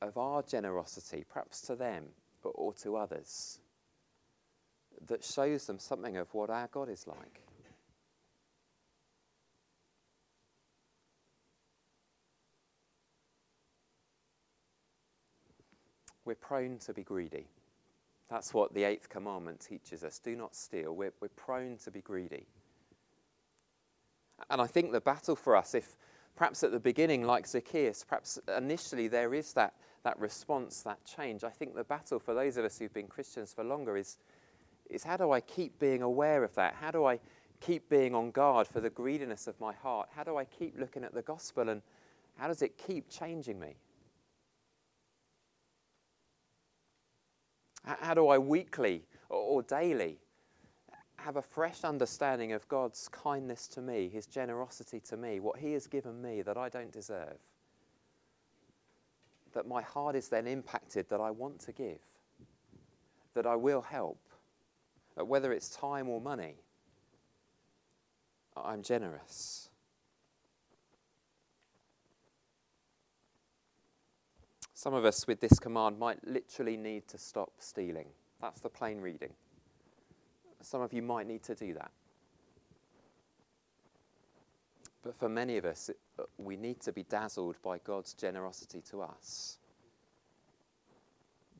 of 0.00 0.16
our 0.16 0.42
generosity, 0.42 1.24
perhaps 1.28 1.60
to 1.62 1.74
them 1.74 2.04
or, 2.44 2.72
to 2.74 2.96
others, 2.96 3.58
that 5.06 5.24
shows 5.24 5.66
them 5.66 5.78
something 5.78 6.16
of 6.16 6.32
what 6.32 6.48
our 6.48 6.68
God 6.68 6.88
is 6.88 7.06
like. 7.06 7.42
We're 16.26 16.34
prone 16.34 16.78
to 16.78 16.92
be 16.92 17.02
greedy. 17.02 17.46
That's 18.28 18.52
what 18.52 18.74
the 18.74 18.84
eighth 18.84 19.08
commandment 19.08 19.60
teaches 19.60 20.02
us 20.02 20.18
do 20.18 20.34
not 20.34 20.54
steal. 20.54 20.94
We're, 20.94 21.12
we're 21.20 21.28
prone 21.28 21.76
to 21.84 21.90
be 21.90 22.00
greedy. 22.00 22.46
And 24.50 24.60
I 24.60 24.66
think 24.66 24.92
the 24.92 25.00
battle 25.00 25.36
for 25.36 25.56
us, 25.56 25.74
if 25.74 25.96
perhaps 26.34 26.62
at 26.62 26.72
the 26.72 26.80
beginning, 26.80 27.22
like 27.22 27.46
Zacchaeus, 27.46 28.04
perhaps 28.04 28.38
initially 28.56 29.08
there 29.08 29.32
is 29.32 29.52
that, 29.54 29.74
that 30.02 30.18
response, 30.18 30.82
that 30.82 30.98
change, 31.04 31.44
I 31.44 31.50
think 31.50 31.74
the 31.74 31.84
battle 31.84 32.18
for 32.18 32.34
those 32.34 32.56
of 32.56 32.64
us 32.64 32.78
who've 32.78 32.92
been 32.92 33.08
Christians 33.08 33.52
for 33.54 33.64
longer 33.64 33.96
is, 33.96 34.18
is 34.90 35.04
how 35.04 35.16
do 35.16 35.32
I 35.32 35.40
keep 35.40 35.78
being 35.78 36.02
aware 36.02 36.44
of 36.44 36.54
that? 36.56 36.74
How 36.74 36.90
do 36.90 37.06
I 37.06 37.18
keep 37.60 37.88
being 37.88 38.14
on 38.14 38.32
guard 38.32 38.66
for 38.66 38.80
the 38.80 38.90
greediness 38.90 39.46
of 39.46 39.58
my 39.60 39.72
heart? 39.72 40.08
How 40.14 40.24
do 40.24 40.36
I 40.36 40.44
keep 40.44 40.78
looking 40.78 41.04
at 41.04 41.14
the 41.14 41.22
gospel 41.22 41.68
and 41.68 41.80
how 42.36 42.48
does 42.48 42.60
it 42.60 42.76
keep 42.76 43.08
changing 43.08 43.58
me? 43.58 43.76
How 47.86 48.14
do 48.14 48.28
I 48.28 48.38
weekly 48.38 49.04
or 49.28 49.62
daily 49.62 50.18
have 51.18 51.36
a 51.36 51.42
fresh 51.42 51.84
understanding 51.84 52.52
of 52.52 52.66
God's 52.68 53.08
kindness 53.08 53.68
to 53.68 53.80
me, 53.80 54.08
His 54.08 54.26
generosity 54.26 55.00
to 55.00 55.16
me, 55.16 55.40
what 55.40 55.58
He 55.58 55.72
has 55.72 55.86
given 55.86 56.20
me 56.20 56.42
that 56.42 56.56
I 56.56 56.68
don't 56.68 56.90
deserve? 56.92 57.38
That 59.52 59.68
my 59.68 59.82
heart 59.82 60.16
is 60.16 60.28
then 60.28 60.46
impacted 60.46 61.08
that 61.08 61.20
I 61.20 61.30
want 61.30 61.60
to 61.60 61.72
give, 61.72 62.00
that 63.34 63.46
I 63.46 63.54
will 63.54 63.82
help, 63.82 64.20
that 65.14 65.26
whether 65.26 65.52
it's 65.52 65.68
time 65.68 66.08
or 66.08 66.20
money, 66.20 66.56
I'm 68.56 68.82
generous. 68.82 69.65
Some 74.86 74.94
of 74.94 75.04
us 75.04 75.26
with 75.26 75.40
this 75.40 75.58
command 75.58 75.98
might 75.98 76.24
literally 76.24 76.76
need 76.76 77.08
to 77.08 77.18
stop 77.18 77.50
stealing. 77.58 78.06
That's 78.40 78.60
the 78.60 78.68
plain 78.68 79.00
reading. 79.00 79.32
Some 80.62 80.80
of 80.80 80.92
you 80.92 81.02
might 81.02 81.26
need 81.26 81.42
to 81.42 81.56
do 81.56 81.74
that. 81.74 81.90
But 85.02 85.16
for 85.16 85.28
many 85.28 85.56
of 85.56 85.64
us, 85.64 85.90
uh, 86.20 86.22
we 86.38 86.56
need 86.56 86.80
to 86.82 86.92
be 86.92 87.02
dazzled 87.02 87.56
by 87.64 87.78
God's 87.78 88.14
generosity 88.14 88.80
to 88.90 89.02
us, 89.02 89.58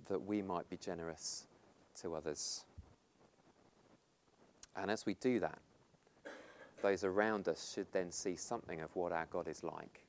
that 0.09 0.25
we 0.25 0.41
might 0.41 0.71
be 0.71 0.77
generous 0.77 1.49
to 2.03 2.15
others. 2.15 2.65
And 4.77 4.89
as 4.89 5.05
we 5.05 5.15
do 5.15 5.41
that, 5.41 5.59
those 6.81 7.03
around 7.03 7.49
us 7.49 7.73
should 7.75 7.91
then 7.91 8.13
see 8.13 8.37
something 8.37 8.83
of 8.83 8.95
what 8.95 9.11
our 9.11 9.27
God 9.33 9.49
is 9.49 9.65
like. 9.65 10.05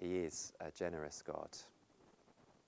He 0.00 0.16
is 0.16 0.52
a 0.58 0.72
generous 0.72 1.22
God. 1.24 1.50